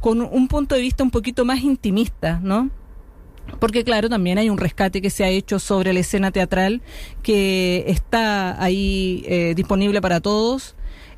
con 0.00 0.20
un 0.20 0.48
punto 0.48 0.74
de 0.74 0.80
vista 0.80 1.04
un 1.04 1.10
poquito 1.10 1.44
más 1.44 1.60
intimista, 1.60 2.40
¿no? 2.42 2.70
Porque 3.58 3.84
claro, 3.84 4.08
también 4.08 4.38
hay 4.38 4.50
un 4.50 4.58
rescate 4.58 5.00
que 5.02 5.10
se 5.10 5.24
ha 5.24 5.28
hecho 5.28 5.58
sobre 5.58 5.92
la 5.92 6.00
escena 6.00 6.30
teatral 6.30 6.80
que 7.22 7.84
está 7.88 8.62
ahí 8.62 9.24
eh, 9.26 9.54
disponible 9.54 10.00
para 10.00 10.20
todos. 10.20 10.74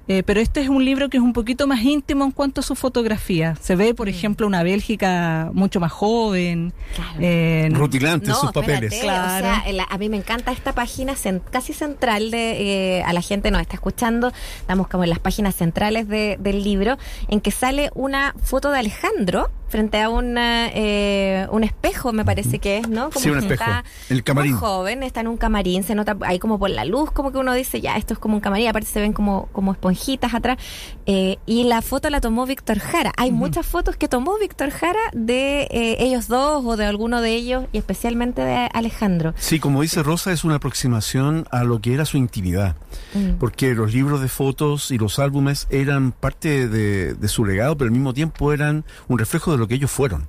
Eh, 0.06 0.22
pero 0.22 0.40
este 0.40 0.60
es 0.60 0.68
un 0.68 0.84
libro 0.84 1.08
que 1.08 1.16
es 1.16 1.22
un 1.22 1.32
poquito 1.32 1.66
más 1.66 1.80
íntimo 1.82 2.24
en 2.24 2.30
cuanto 2.30 2.60
a 2.60 2.64
su 2.64 2.74
fotografía. 2.74 3.56
Se 3.60 3.74
ve, 3.74 3.94
por 3.94 4.08
ejemplo, 4.08 4.46
una 4.46 4.62
Bélgica 4.62 5.50
mucho 5.54 5.80
más 5.80 5.92
joven. 5.92 6.72
Claro. 6.94 7.18
eh, 7.20 7.68
Rutilante 7.72 8.26
en 8.28 8.34
sus 8.34 8.44
espérate, 8.50 8.72
papeles. 8.72 9.00
Claro. 9.00 9.46
O 9.48 9.62
sea, 9.62 9.72
la- 9.72 9.86
a 9.88 9.96
mí 9.98 10.08
me 10.08 10.16
encanta 10.18 10.52
esta 10.52 10.72
página 10.74 11.14
casi 11.50 11.72
central 11.72 12.30
de 12.30 12.98
eh, 12.98 13.02
a 13.02 13.12
la 13.12 13.22
gente 13.22 13.50
nos 13.50 13.60
está 13.62 13.74
escuchando. 13.74 14.32
Estamos 14.58 14.88
como 14.88 15.04
en 15.04 15.10
las 15.10 15.20
páginas 15.20 15.54
centrales 15.54 16.06
de- 16.08 16.36
del 16.38 16.62
libro, 16.64 16.98
en 17.28 17.40
que 17.40 17.50
sale 17.50 17.90
una 17.94 18.34
foto 18.42 18.70
de 18.70 18.78
Alejandro 18.80 19.50
frente 19.68 20.00
a 20.00 20.08
una, 20.08 20.68
eh, 20.72 21.46
un 21.50 21.64
espejo, 21.64 22.12
me 22.12 22.24
parece 22.24 22.58
que 22.58 22.78
es, 22.78 22.88
¿no? 22.88 23.10
Sí, 23.16 23.30
un 23.30 23.38
espejo. 23.38 23.62
está 23.64 23.84
El 24.08 24.22
camarín. 24.22 24.52
muy 24.52 24.60
joven, 24.60 25.02
está 25.02 25.20
en 25.20 25.28
un 25.28 25.36
camarín, 25.36 25.82
se 25.82 25.94
nota 25.94 26.16
ahí 26.20 26.38
como 26.38 26.58
por 26.58 26.70
la 26.70 26.84
luz, 26.84 27.10
como 27.10 27.32
que 27.32 27.38
uno 27.38 27.52
dice, 27.54 27.80
ya, 27.80 27.96
esto 27.96 28.12
es 28.14 28.18
como 28.20 28.34
un 28.34 28.40
camarín, 28.40 28.68
aparte 28.68 28.88
se 28.88 29.00
ven 29.00 29.12
como, 29.12 29.48
como 29.52 29.72
esponjitas 29.72 30.34
atrás. 30.34 30.58
Eh, 31.06 31.38
y 31.46 31.64
la 31.64 31.82
foto 31.82 32.08
la 32.10 32.20
tomó 32.20 32.46
Víctor 32.46 32.78
Jara. 32.78 33.12
Hay 33.16 33.32
muchas 33.32 33.66
fotos 33.66 33.96
que 33.96 34.08
tomó 34.08 34.38
Víctor 34.38 34.70
Jara 34.70 35.00
de 35.12 35.62
eh, 35.70 35.96
ellos 36.00 36.28
dos 36.28 36.64
o 36.64 36.76
de 36.76 36.86
alguno 36.86 37.20
de 37.20 37.34
ellos 37.34 37.64
y 37.72 37.78
especialmente 37.78 38.42
de 38.42 38.68
Alejandro. 38.72 39.34
Sí, 39.36 39.58
como 39.60 39.82
dice 39.82 40.02
Rosa, 40.02 40.32
es 40.32 40.44
una 40.44 40.56
aproximación 40.56 41.46
a 41.50 41.64
lo 41.64 41.80
que 41.80 41.94
era 41.94 42.04
su 42.04 42.16
intimidad, 42.16 42.76
Mm. 43.14 43.38
porque 43.38 43.74
los 43.74 43.92
libros 43.92 44.20
de 44.20 44.28
fotos 44.28 44.90
y 44.90 44.98
los 44.98 45.18
álbumes 45.18 45.66
eran 45.70 46.12
parte 46.12 46.68
de, 46.68 47.14
de 47.14 47.28
su 47.28 47.44
legado, 47.44 47.76
pero 47.76 47.86
al 47.88 47.92
mismo 47.92 48.12
tiempo 48.14 48.52
eran 48.52 48.84
un 49.08 49.18
reflejo 49.18 49.52
de 49.52 49.53
lo 49.58 49.68
que 49.68 49.74
ellos 49.74 49.90
fueron. 49.90 50.28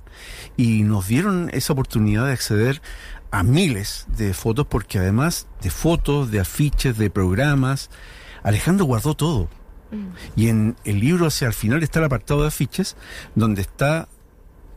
Y 0.58 0.84
nos 0.84 1.08
dieron 1.08 1.50
esa 1.54 1.74
oportunidad 1.74 2.26
de 2.26 2.34
acceder 2.34 2.82
a 3.32 3.44
miles 3.44 4.06
de 4.18 4.34
fotos, 4.34 4.68
porque 4.68 5.00
además 5.00 5.48
de 5.62 5.70
fotos, 5.70 6.32
de 6.32 6.40
afiches, 6.40 6.98
de 6.98 7.10
programas, 7.10 7.90
Alejandro 8.44 8.86
guardó 8.86 9.16
todo. 9.16 9.50
Y 10.36 10.50
en 10.50 10.76
el 10.84 11.00
libro 11.00 11.28
hacia 11.28 11.48
el 11.48 11.54
final 11.54 11.82
está 11.82 12.00
el 12.00 12.06
apartado 12.06 12.42
de 12.42 12.48
afiches, 12.48 12.98
donde 13.34 13.62
está 13.62 14.10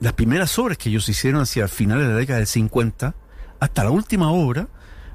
las 0.00 0.12
primeras 0.12 0.56
obras 0.58 0.78
que 0.78 0.90
ellos 0.90 1.08
hicieron 1.08 1.40
hacia 1.40 1.64
el 1.64 1.68
final 1.68 1.98
de 1.98 2.08
la 2.08 2.14
década 2.14 2.38
del 2.38 2.46
50 2.46 3.14
hasta 3.58 3.84
la 3.84 3.90
última 3.90 4.30
obra 4.30 4.68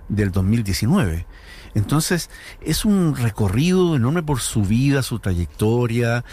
del 0.10 0.32
2019. 0.32 1.26
Entonces, 1.76 2.30
es 2.62 2.86
un 2.86 3.16
recorrido 3.16 3.96
enorme 3.96 4.24
por 4.24 4.40
su 4.40 4.64
vida, 4.64 5.04
su 5.04 5.20
trayectoria, 5.20 6.24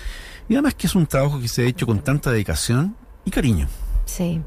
y 0.48 0.54
además 0.54 0.74
que 0.74 0.86
es 0.86 0.94
un 0.94 1.06
trabajo 1.06 1.40
que 1.40 1.48
se 1.48 1.62
ha 1.62 1.66
hecho 1.66 1.86
con 1.86 2.00
tanta 2.00 2.30
dedicación 2.30 2.96
y 3.24 3.30
cariño. 3.30 3.68
Sí. 4.10 4.40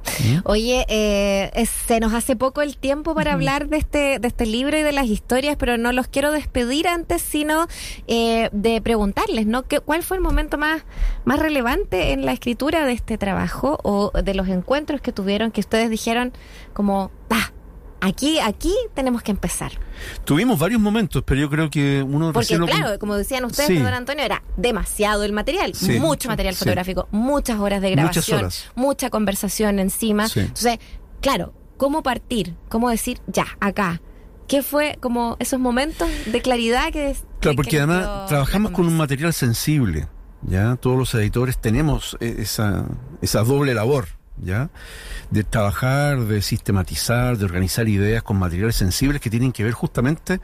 Oye, 0.44 0.86
eh, 0.90 1.66
se 1.88 2.02
nos 2.02 2.14
hace 2.14 2.36
poco 2.36 2.62
el 2.62 2.78
tiempo 2.78 3.16
para 3.16 3.32
hablar 3.32 3.70
de 3.70 3.78
este, 3.78 4.20
de 4.20 4.28
este 4.28 4.46
libro 4.46 4.78
y 4.78 4.82
de 4.82 4.92
las 4.92 5.06
historias, 5.06 5.56
pero 5.58 5.78
no 5.78 5.94
los 5.94 6.08
quiero 6.10 6.32
despedir 6.32 6.88
antes, 6.88 7.22
sino 7.22 7.68
eh, 8.08 8.50
de 8.52 8.82
preguntarles, 8.82 9.46
¿no? 9.46 9.64
¿Qué, 9.64 9.80
¿Cuál 9.80 10.04
fue 10.04 10.18
el 10.18 10.24
momento 10.24 10.58
más, 10.58 10.84
más 11.24 11.40
relevante 11.40 12.12
en 12.12 12.26
la 12.26 12.34
escritura 12.34 12.86
de 12.86 12.92
este 12.92 13.18
trabajo 13.18 13.80
o 13.84 14.12
de 14.12 14.34
los 14.34 14.50
encuentros 14.50 15.00
que 15.00 15.14
tuvieron 15.14 15.52
que 15.52 15.62
ustedes 15.62 15.90
dijeron 15.90 16.34
como, 16.74 17.10
ah, 17.30 17.53
aquí, 18.04 18.40
aquí 18.40 18.74
tenemos 18.94 19.24
que 19.24 19.32
empezar. 19.32 19.72
Tuvimos 20.26 20.60
varios 20.60 20.82
momentos, 20.82 21.24
pero 21.26 21.40
yo 21.40 21.50
creo 21.50 21.70
que 21.70 22.04
uno 22.04 22.34
Porque 22.34 22.58
claro, 22.58 23.00
como 23.00 23.16
decían 23.16 23.46
ustedes, 23.46 23.82
don 23.82 23.94
Antonio, 23.94 24.24
era 24.24 24.44
demasiado 24.58 25.24
el 25.24 25.32
material, 25.32 25.74
mucho 26.00 26.28
material 26.30 26.56
fotográfico, 26.56 27.08
muchas 27.12 27.60
horas 27.60 27.82
de 27.82 27.92
grabación, 27.92 28.50
mucha 28.76 29.10
conversación 29.10 29.80
encima. 29.80 30.28
Entonces, 30.36 30.80
claro, 31.22 31.54
¿cómo 31.78 32.04
partir? 32.04 32.56
¿Cómo 32.70 32.90
decir, 32.90 33.20
ya, 33.28 33.46
acá? 33.60 34.02
¿Qué 34.48 34.62
fue 34.62 34.98
como 35.00 35.38
esos 35.40 35.60
momentos 35.60 36.10
de 36.26 36.42
claridad 36.42 36.92
que... 36.92 37.16
Claro, 37.40 37.56
porque 37.56 37.78
además 37.78 38.28
trabajamos 38.28 38.72
con 38.72 38.86
un 38.86 38.98
material 38.98 39.34
sensible, 39.34 40.08
¿ya? 40.42 40.76
Todos 40.76 40.98
los 40.98 41.14
editores 41.16 41.58
tenemos 41.58 42.18
e-, 42.20 42.36
esa, 42.40 42.86
esa 43.22 43.44
doble 43.44 43.74
labor, 43.74 44.08
De 44.38 45.44
trabajar, 45.44 46.22
de 46.22 46.42
sistematizar, 46.42 47.38
de 47.38 47.46
organizar 47.46 47.88
ideas 47.88 48.24
con 48.24 48.38
materiales 48.38 48.76
sensibles 48.76 49.22
que 49.22 49.30
tienen 49.30 49.52
que 49.52 49.64
ver 49.64 49.74
justamente 49.74 50.42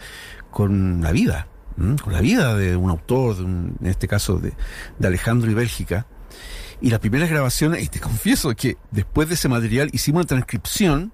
con 0.51 1.01
la 1.01 1.11
vida, 1.11 1.47
con 1.75 2.13
la 2.13 2.21
vida 2.21 2.55
de 2.55 2.75
un 2.75 2.89
autor, 2.89 3.37
en 3.39 3.77
este 3.83 4.07
caso 4.07 4.37
de, 4.37 4.53
de 4.97 5.07
Alejandro 5.07 5.49
y 5.51 5.53
Bélgica. 5.53 6.05
Y 6.81 6.89
las 6.91 6.99
primeras 6.99 7.29
grabaciones, 7.29 7.83
y 7.83 7.87
te 7.87 7.99
confieso 8.09 8.55
que 8.55 8.77
después 8.91 9.27
de 9.27 9.35
ese 9.35 9.49
material 9.49 9.89
hicimos 9.91 10.21
una 10.21 10.27
transcripción, 10.27 11.11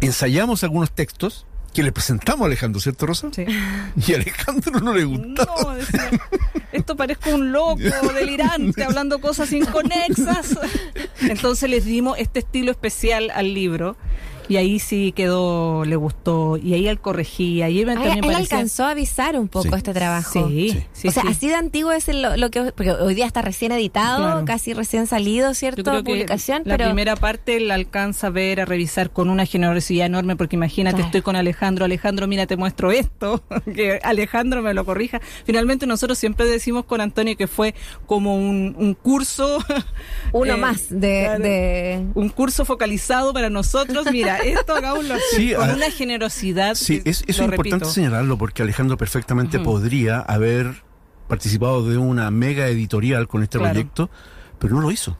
ensayamos 0.00 0.62
algunos 0.62 0.92
textos, 0.92 1.47
que 1.72 1.82
le 1.82 1.92
presentamos 1.92 2.42
a 2.42 2.46
Alejandro, 2.46 2.80
¿cierto, 2.80 3.06
Rosa? 3.06 3.28
Sí. 3.34 3.44
Y 4.06 4.12
a 4.12 4.16
Alejandro 4.16 4.80
no 4.80 4.92
le 4.94 5.04
gustó. 5.04 5.46
No, 5.62 5.74
decía, 5.74 6.10
esto 6.72 6.96
parezco 6.96 7.30
un 7.30 7.52
loco 7.52 7.78
delirante 8.14 8.84
hablando 8.84 9.20
cosas 9.20 9.52
inconexas. 9.52 10.58
Entonces 11.20 11.68
les 11.68 11.84
dimos 11.84 12.18
este 12.18 12.40
estilo 12.40 12.70
especial 12.70 13.30
al 13.34 13.54
libro 13.54 13.96
y 14.48 14.56
ahí 14.56 14.78
sí 14.78 15.12
quedó, 15.12 15.84
le 15.84 15.96
gustó, 15.96 16.56
y 16.56 16.74
ahí 16.74 16.88
él 16.88 17.00
corregía, 17.00 17.66
ahí 17.66 17.84
también 17.84 18.24
él 18.24 18.34
alcanzó 18.34 18.84
a 18.84 18.90
avisar 18.90 19.38
un 19.38 19.48
poco 19.48 19.76
este 19.76 19.92
trabajo. 19.92 20.48
Sí, 20.48 20.82
sí. 20.92 21.08
O 21.08 21.10
sea, 21.10 21.24
así 21.28 21.48
de 21.48 21.54
antiguo 21.54 21.92
es 21.92 22.08
lo, 22.08 22.50
que, 22.50 22.72
porque 22.72 22.92
hoy 22.92 23.14
día 23.14 23.26
está 23.26 23.42
recién 23.42 23.72
editado, 23.72 24.44
casi 24.44 24.74
recién 24.74 25.06
salido, 25.06 25.54
¿cierto? 25.54 26.02
Publicación. 26.04 26.62
la 26.64 26.76
primera 26.76 27.16
parte 27.16 27.60
la 27.60 27.74
alcanza 27.74 28.28
a 28.28 28.30
ver, 28.30 28.60
a 28.60 28.64
revisar 28.64 29.10
con 29.10 29.30
una 29.30 29.46
generosidad 29.46 30.06
enorme, 30.06 30.36
porque 30.36 30.56
imagínate, 30.56 31.02
estoy 31.02 31.22
con 31.22 31.36
Alejandro, 31.36 31.84
Alejandro, 31.84 32.26
mira, 32.26 32.46
te 32.46 32.56
muestro 32.56 32.90
esto, 32.90 33.42
que 33.74 34.00
Alejandro 34.02 34.62
me 34.62 34.74
lo 34.74 34.84
corrija. 34.84 35.20
Finalmente 35.44 35.86
nosotros 35.86 36.18
siempre 36.18 36.46
decimos 36.46 36.84
con 36.84 37.00
Antonio 37.00 37.36
que 37.36 37.46
fue 37.46 37.74
como 38.06 38.36
un, 38.36 38.96
curso. 39.02 39.58
Uno 40.32 40.54
eh, 40.54 40.56
más 40.56 40.86
de... 40.88 42.04
Un 42.14 42.28
curso 42.28 42.64
focalizado 42.64 43.32
para 43.32 43.50
nosotros, 43.50 44.06
mira, 44.10 44.37
esto 44.44 44.74
hagámoslo 44.74 45.14
así, 45.14 45.54
con 45.54 45.70
una 45.70 45.90
generosidad. 45.90 46.74
Sí, 46.74 47.02
es, 47.04 47.24
es 47.26 47.38
importante 47.38 47.86
señalarlo 47.86 48.38
porque 48.38 48.62
Alejandro 48.62 48.96
perfectamente 48.96 49.58
podría 49.58 50.20
haber 50.20 50.82
participado 51.28 51.88
de 51.88 51.98
una 51.98 52.30
mega 52.30 52.68
editorial 52.68 53.28
con 53.28 53.42
este 53.42 53.58
proyecto, 53.58 54.10
pero 54.58 54.74
no 54.76 54.80
lo 54.80 54.90
hizo. 54.90 55.16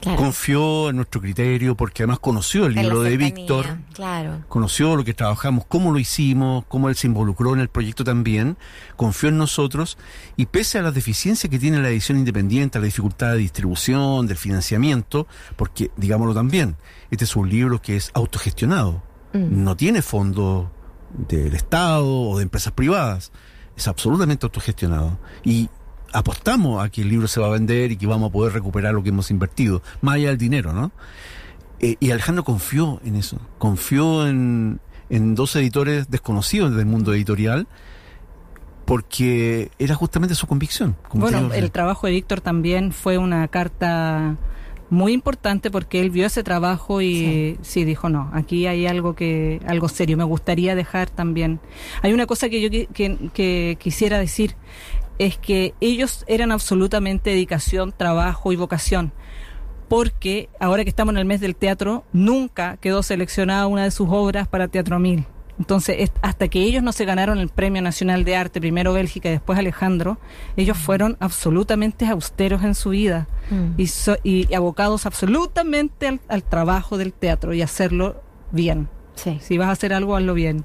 Confió 0.00 0.90
en 0.90 0.96
nuestro 0.96 1.20
criterio 1.20 1.76
porque 1.76 2.02
además 2.02 2.20
conoció 2.20 2.66
el 2.66 2.74
libro 2.74 3.02
de 3.02 3.16
Víctor, 3.16 3.66
claro. 3.92 4.44
conoció 4.48 4.94
lo 4.96 5.04
que 5.04 5.12
trabajamos, 5.12 5.64
cómo 5.66 5.92
lo 5.92 5.98
hicimos, 5.98 6.64
cómo 6.68 6.88
él 6.88 6.94
se 6.94 7.08
involucró 7.08 7.52
en 7.54 7.60
el 7.60 7.68
proyecto 7.68 8.04
también, 8.04 8.56
confió 8.96 9.28
en 9.28 9.38
nosotros 9.38 9.98
y 10.36 10.46
pese 10.46 10.78
a 10.78 10.82
las 10.82 10.94
deficiencias 10.94 11.50
que 11.50 11.58
tiene 11.58 11.82
la 11.82 11.88
edición 11.88 12.18
independiente, 12.18 12.78
la 12.78 12.84
dificultad 12.84 13.32
de 13.32 13.38
distribución, 13.38 14.26
del 14.26 14.36
financiamiento, 14.36 15.26
porque 15.56 15.90
digámoslo 15.96 16.34
también, 16.34 16.76
este 17.10 17.24
es 17.24 17.34
un 17.34 17.48
libro 17.48 17.82
que 17.82 17.96
es 17.96 18.10
autogestionado, 18.14 19.02
mm. 19.32 19.64
no 19.64 19.76
tiene 19.76 20.02
fondo 20.02 20.70
del 21.10 21.54
Estado 21.54 22.06
o 22.06 22.36
de 22.36 22.44
empresas 22.44 22.72
privadas, 22.72 23.32
es 23.76 23.88
absolutamente 23.88 24.44
autogestionado. 24.44 25.18
Y 25.44 25.70
apostamos 26.12 26.84
a 26.84 26.88
que 26.88 27.02
el 27.02 27.08
libro 27.08 27.28
se 27.28 27.40
va 27.40 27.48
a 27.48 27.50
vender 27.50 27.92
y 27.92 27.96
que 27.96 28.06
vamos 28.06 28.30
a 28.30 28.32
poder 28.32 28.52
recuperar 28.52 28.94
lo 28.94 29.02
que 29.02 29.10
hemos 29.10 29.30
invertido, 29.30 29.82
más 30.00 30.16
allá 30.16 30.28
del 30.28 30.38
dinero, 30.38 30.72
¿no? 30.72 30.92
Eh, 31.80 31.96
y 32.00 32.10
Alejandro 32.10 32.44
confió 32.44 33.00
en 33.04 33.14
eso, 33.16 33.38
confió 33.58 34.26
en, 34.26 34.80
en 35.10 35.34
dos 35.34 35.54
editores 35.56 36.10
desconocidos 36.10 36.74
del 36.74 36.86
mundo 36.86 37.14
editorial, 37.14 37.68
porque 38.84 39.70
era 39.78 39.94
justamente 39.94 40.34
su 40.34 40.46
convicción. 40.46 40.96
Bueno, 41.12 41.52
el 41.52 41.70
trabajo 41.70 42.06
de 42.06 42.14
Víctor 42.14 42.40
también 42.40 42.92
fue 42.92 43.18
una 43.18 43.46
carta 43.48 44.36
muy 44.90 45.12
importante 45.12 45.70
porque 45.70 46.00
él 46.00 46.10
vio 46.10 46.26
ese 46.26 46.42
trabajo 46.42 47.02
y 47.02 47.58
sí. 47.60 47.84
dijo 47.84 48.08
no 48.08 48.30
aquí 48.32 48.66
hay 48.66 48.86
algo 48.86 49.14
que 49.14 49.60
algo 49.66 49.88
serio 49.88 50.16
me 50.16 50.24
gustaría 50.24 50.74
dejar 50.74 51.10
también 51.10 51.60
hay 52.00 52.14
una 52.14 52.24
cosa 52.24 52.48
que 52.48 52.62
yo 52.62 52.70
que, 52.70 53.28
que 53.34 53.76
quisiera 53.78 54.18
decir 54.18 54.54
es 55.18 55.36
que 55.38 55.74
ellos 55.80 56.24
eran 56.28 56.52
absolutamente 56.52 57.30
dedicación, 57.30 57.92
trabajo 57.96 58.52
y 58.52 58.56
vocación. 58.56 59.12
Porque 59.88 60.48
ahora 60.60 60.84
que 60.84 60.90
estamos 60.90 61.14
en 61.14 61.18
el 61.18 61.24
mes 61.24 61.40
del 61.40 61.56
teatro, 61.56 62.04
nunca 62.12 62.76
quedó 62.76 63.02
seleccionada 63.02 63.66
una 63.66 63.84
de 63.84 63.90
sus 63.90 64.08
obras 64.10 64.46
para 64.46 64.68
Teatro 64.68 64.98
Mil. 64.98 65.26
Entonces, 65.58 66.12
hasta 66.22 66.48
que 66.48 66.62
ellos 66.62 66.82
no 66.82 66.92
se 66.92 67.04
ganaron 67.04 67.38
el 67.38 67.48
Premio 67.48 67.82
Nacional 67.82 68.24
de 68.24 68.36
Arte, 68.36 68.60
primero 68.60 68.92
Bélgica 68.92 69.28
y 69.28 69.32
después 69.32 69.58
Alejandro, 69.58 70.18
ellos 70.56 70.78
fueron 70.78 71.16
absolutamente 71.18 72.06
austeros 72.06 72.62
en 72.62 72.76
su 72.76 72.90
vida 72.90 73.26
mm. 73.50 73.80
y, 74.22 74.54
abocados 74.54 75.04
absolutamente 75.04 76.20
al, 76.28 76.44
trabajo 76.44 76.96
del 76.96 77.12
teatro 77.12 77.54
y 77.54 77.62
hacerlo 77.62 78.22
bien. 78.52 78.88
Si 79.40 79.58
vas 79.58 79.68
a 79.68 79.72
hacer 79.72 79.92
algo, 79.92 80.14
hazlo 80.14 80.34
bien. 80.34 80.64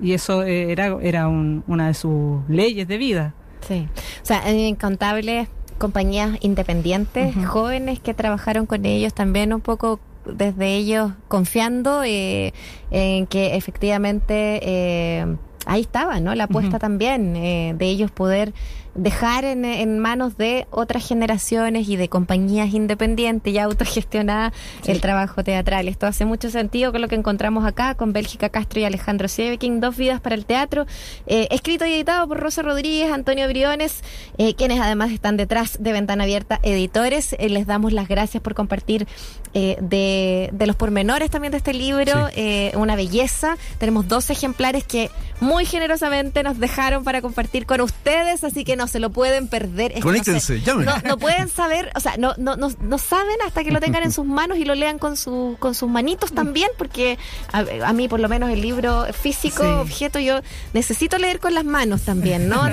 Y 0.00 0.12
eso 0.12 0.44
eh, 0.44 0.70
era, 0.70 0.96
era 1.02 1.26
una 1.28 1.88
de 1.88 1.94
sus 1.94 2.48
leyes 2.48 2.86
de 2.86 2.98
vida. 2.98 3.34
Sí. 3.66 3.88
O 4.22 4.26
sea, 4.26 4.50
incontables 4.50 5.48
compañías 5.78 6.36
independientes, 6.40 7.34
jóvenes 7.46 8.00
que 8.00 8.12
trabajaron 8.12 8.66
con 8.66 8.84
ellos 8.84 9.14
también 9.14 9.54
un 9.54 9.62
poco 9.62 9.98
desde 10.26 10.74
ellos 10.76 11.12
confiando 11.28 12.02
eh, 12.04 12.52
en 12.90 13.26
que 13.26 13.56
efectivamente 13.56 14.60
eh, 14.62 15.36
ahí 15.66 15.80
estaba, 15.80 16.20
¿no? 16.20 16.34
La 16.34 16.44
apuesta 16.44 16.78
también 16.78 17.36
eh, 17.36 17.74
de 17.76 17.86
ellos 17.86 18.10
poder 18.10 18.52
dejar 18.94 19.44
en, 19.44 19.64
en, 19.64 19.98
manos 19.98 20.36
de 20.36 20.66
otras 20.70 21.06
generaciones 21.06 21.88
y 21.88 21.96
de 21.96 22.08
compañías 22.08 22.72
independientes 22.74 23.52
y 23.52 23.58
autogestionadas 23.58 24.52
el 24.86 25.00
trabajo 25.00 25.44
teatral. 25.44 25.88
Esto 25.88 26.06
hace 26.06 26.24
mucho 26.24 26.50
sentido 26.50 26.92
con 26.92 27.00
lo 27.00 27.08
que 27.08 27.14
encontramos 27.14 27.64
acá 27.64 27.94
con 27.94 28.12
Bélgica 28.12 28.48
Castro 28.48 28.80
y 28.80 28.84
Alejandro 28.84 29.28
Siebeking, 29.28 29.80
Dos 29.80 29.96
vidas 29.96 30.20
para 30.20 30.34
el 30.34 30.44
teatro, 30.44 30.86
eh, 31.26 31.48
escrito 31.50 31.86
y 31.86 31.92
editado 31.92 32.26
por 32.28 32.40
Rosa 32.40 32.62
Rodríguez, 32.62 33.12
Antonio 33.12 33.46
Briones, 33.48 34.02
eh, 34.38 34.54
quienes 34.54 34.80
además 34.80 35.12
están 35.12 35.36
detrás 35.36 35.78
de 35.80 35.92
Ventana 35.92 36.24
Abierta 36.24 36.58
Editores. 36.62 37.34
Eh, 37.38 37.48
les 37.48 37.66
damos 37.66 37.92
las 37.92 38.08
gracias 38.08 38.42
por 38.42 38.54
compartir 38.54 39.06
de, 39.52 40.48
de, 40.52 40.66
los 40.66 40.76
pormenores 40.76 41.28
también 41.28 41.50
de 41.50 41.58
este 41.58 41.74
libro, 41.74 42.28
una 42.74 42.94
belleza. 42.94 43.56
Tenemos 43.78 44.06
dos 44.06 44.30
ejemplares 44.30 44.84
que 44.84 45.10
muy 45.40 45.64
generosamente 45.64 46.44
nos 46.44 46.58
dejaron 46.60 47.02
para 47.02 47.20
compartir 47.20 47.66
con 47.66 47.80
ustedes, 47.80 48.44
así 48.44 48.62
que 48.64 48.76
no 48.80 48.86
se 48.86 48.98
lo 48.98 49.10
pueden 49.10 49.46
perder. 49.46 50.00
Conéctense, 50.00 50.62
no, 50.64 50.96
no, 51.04 51.18
pueden 51.18 51.50
saber, 51.50 51.92
o 51.94 52.00
sea, 52.00 52.16
no, 52.16 52.32
no, 52.38 52.56
no, 52.56 52.70
no, 52.80 52.96
saben 52.96 53.36
hasta 53.46 53.62
que 53.62 53.70
lo 53.70 53.78
tengan 53.78 54.02
en 54.04 54.10
sus 54.10 54.24
manos 54.24 54.56
y 54.56 54.64
lo 54.64 54.74
lean 54.74 54.98
con, 54.98 55.18
su, 55.18 55.56
con 55.58 55.74
sus 55.74 55.90
manitos 55.90 56.32
también, 56.32 56.70
porque 56.78 57.18
a, 57.52 57.92
mí 57.92 58.08
por 58.08 58.20
lo 58.20 58.28
menos 58.30 58.48
el 58.48 58.62
libro 58.62 59.04
físico, 59.12 59.62
objeto, 59.82 60.18
yo 60.18 60.40
necesito 60.72 61.18
leer 61.18 61.40
con 61.40 61.52
las 61.52 61.66
manos 61.66 62.02
también, 62.02 62.48
¿no? 62.48 62.60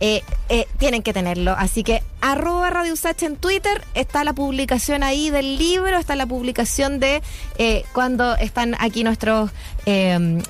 Eh, 0.00 0.22
eh, 0.48 0.66
tienen 0.78 1.02
que 1.02 1.12
tenerlo. 1.12 1.54
Así 1.56 1.82
que 1.82 2.02
arroba 2.20 2.70
Radio 2.70 2.94
en 3.20 3.36
Twitter, 3.36 3.82
está 3.94 4.24
la 4.24 4.32
publicación 4.32 5.02
ahí 5.02 5.30
del 5.30 5.58
libro, 5.58 5.98
está 5.98 6.16
la 6.16 6.26
publicación 6.26 7.00
de 7.00 7.22
eh, 7.58 7.84
cuando 7.92 8.36
están 8.36 8.76
aquí 8.78 9.04
nuestros, 9.04 9.50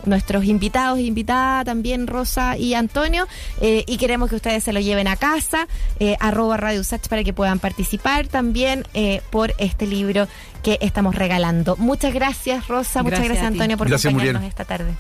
nuestros 0.05 0.45
invitados 0.45 0.99
e 0.99 1.03
invitadas 1.03 1.63
a 1.63 1.65
también 1.65 2.07
Rosa 2.07 2.57
y 2.57 2.75
Antonio 2.75 3.27
eh, 3.61 3.85
y 3.87 3.97
queremos 3.97 4.31
que 4.31 4.37
ustedes 4.37 4.63
se 4.63 4.73
lo 4.73 4.81
lleven 4.81 5.09
a 5.09 5.17
casa, 5.17 5.67
eh, 5.99 6.17
arroba 6.21 6.57
Radio 6.57 6.81
Usach 6.81 7.09
para 7.09 7.25
que 7.25 7.33
puedan 7.33 7.59
participar 7.59 8.29
también 8.29 8.87
eh, 8.95 9.23
por 9.31 9.55
este 9.59 9.87
libro 9.87 10.29
que 10.63 10.79
estamos 10.81 11.15
regalando. 11.15 11.77
Muchas 11.77 12.15
gracias 12.15 12.69
Rosa, 12.69 13.03
muchas 13.03 13.21
Gracias. 13.25 13.45
Antonio 13.45 13.77
por 13.77 13.89
Gracias, 13.89 14.11
acompañarnos 14.11 14.43
Muriel. 14.43 14.51
esta 14.51 14.65
tarde. 14.65 14.95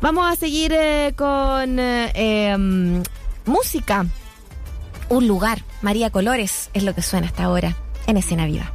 Vamos 0.00 0.32
a 0.32 0.36
seguir 0.36 0.72
eh, 0.72 1.12
con 1.14 1.78
eh, 1.78 2.10
em, 2.14 3.02
música. 3.44 4.06
Un 5.08 5.26
lugar, 5.26 5.62
María 5.82 6.10
Colores, 6.10 6.70
es 6.72 6.84
lo 6.84 6.94
que 6.94 7.02
suena 7.02 7.26
hasta 7.26 7.44
ahora 7.44 7.76
en 8.06 8.16
Escena 8.16 8.46
Viva. 8.46 8.72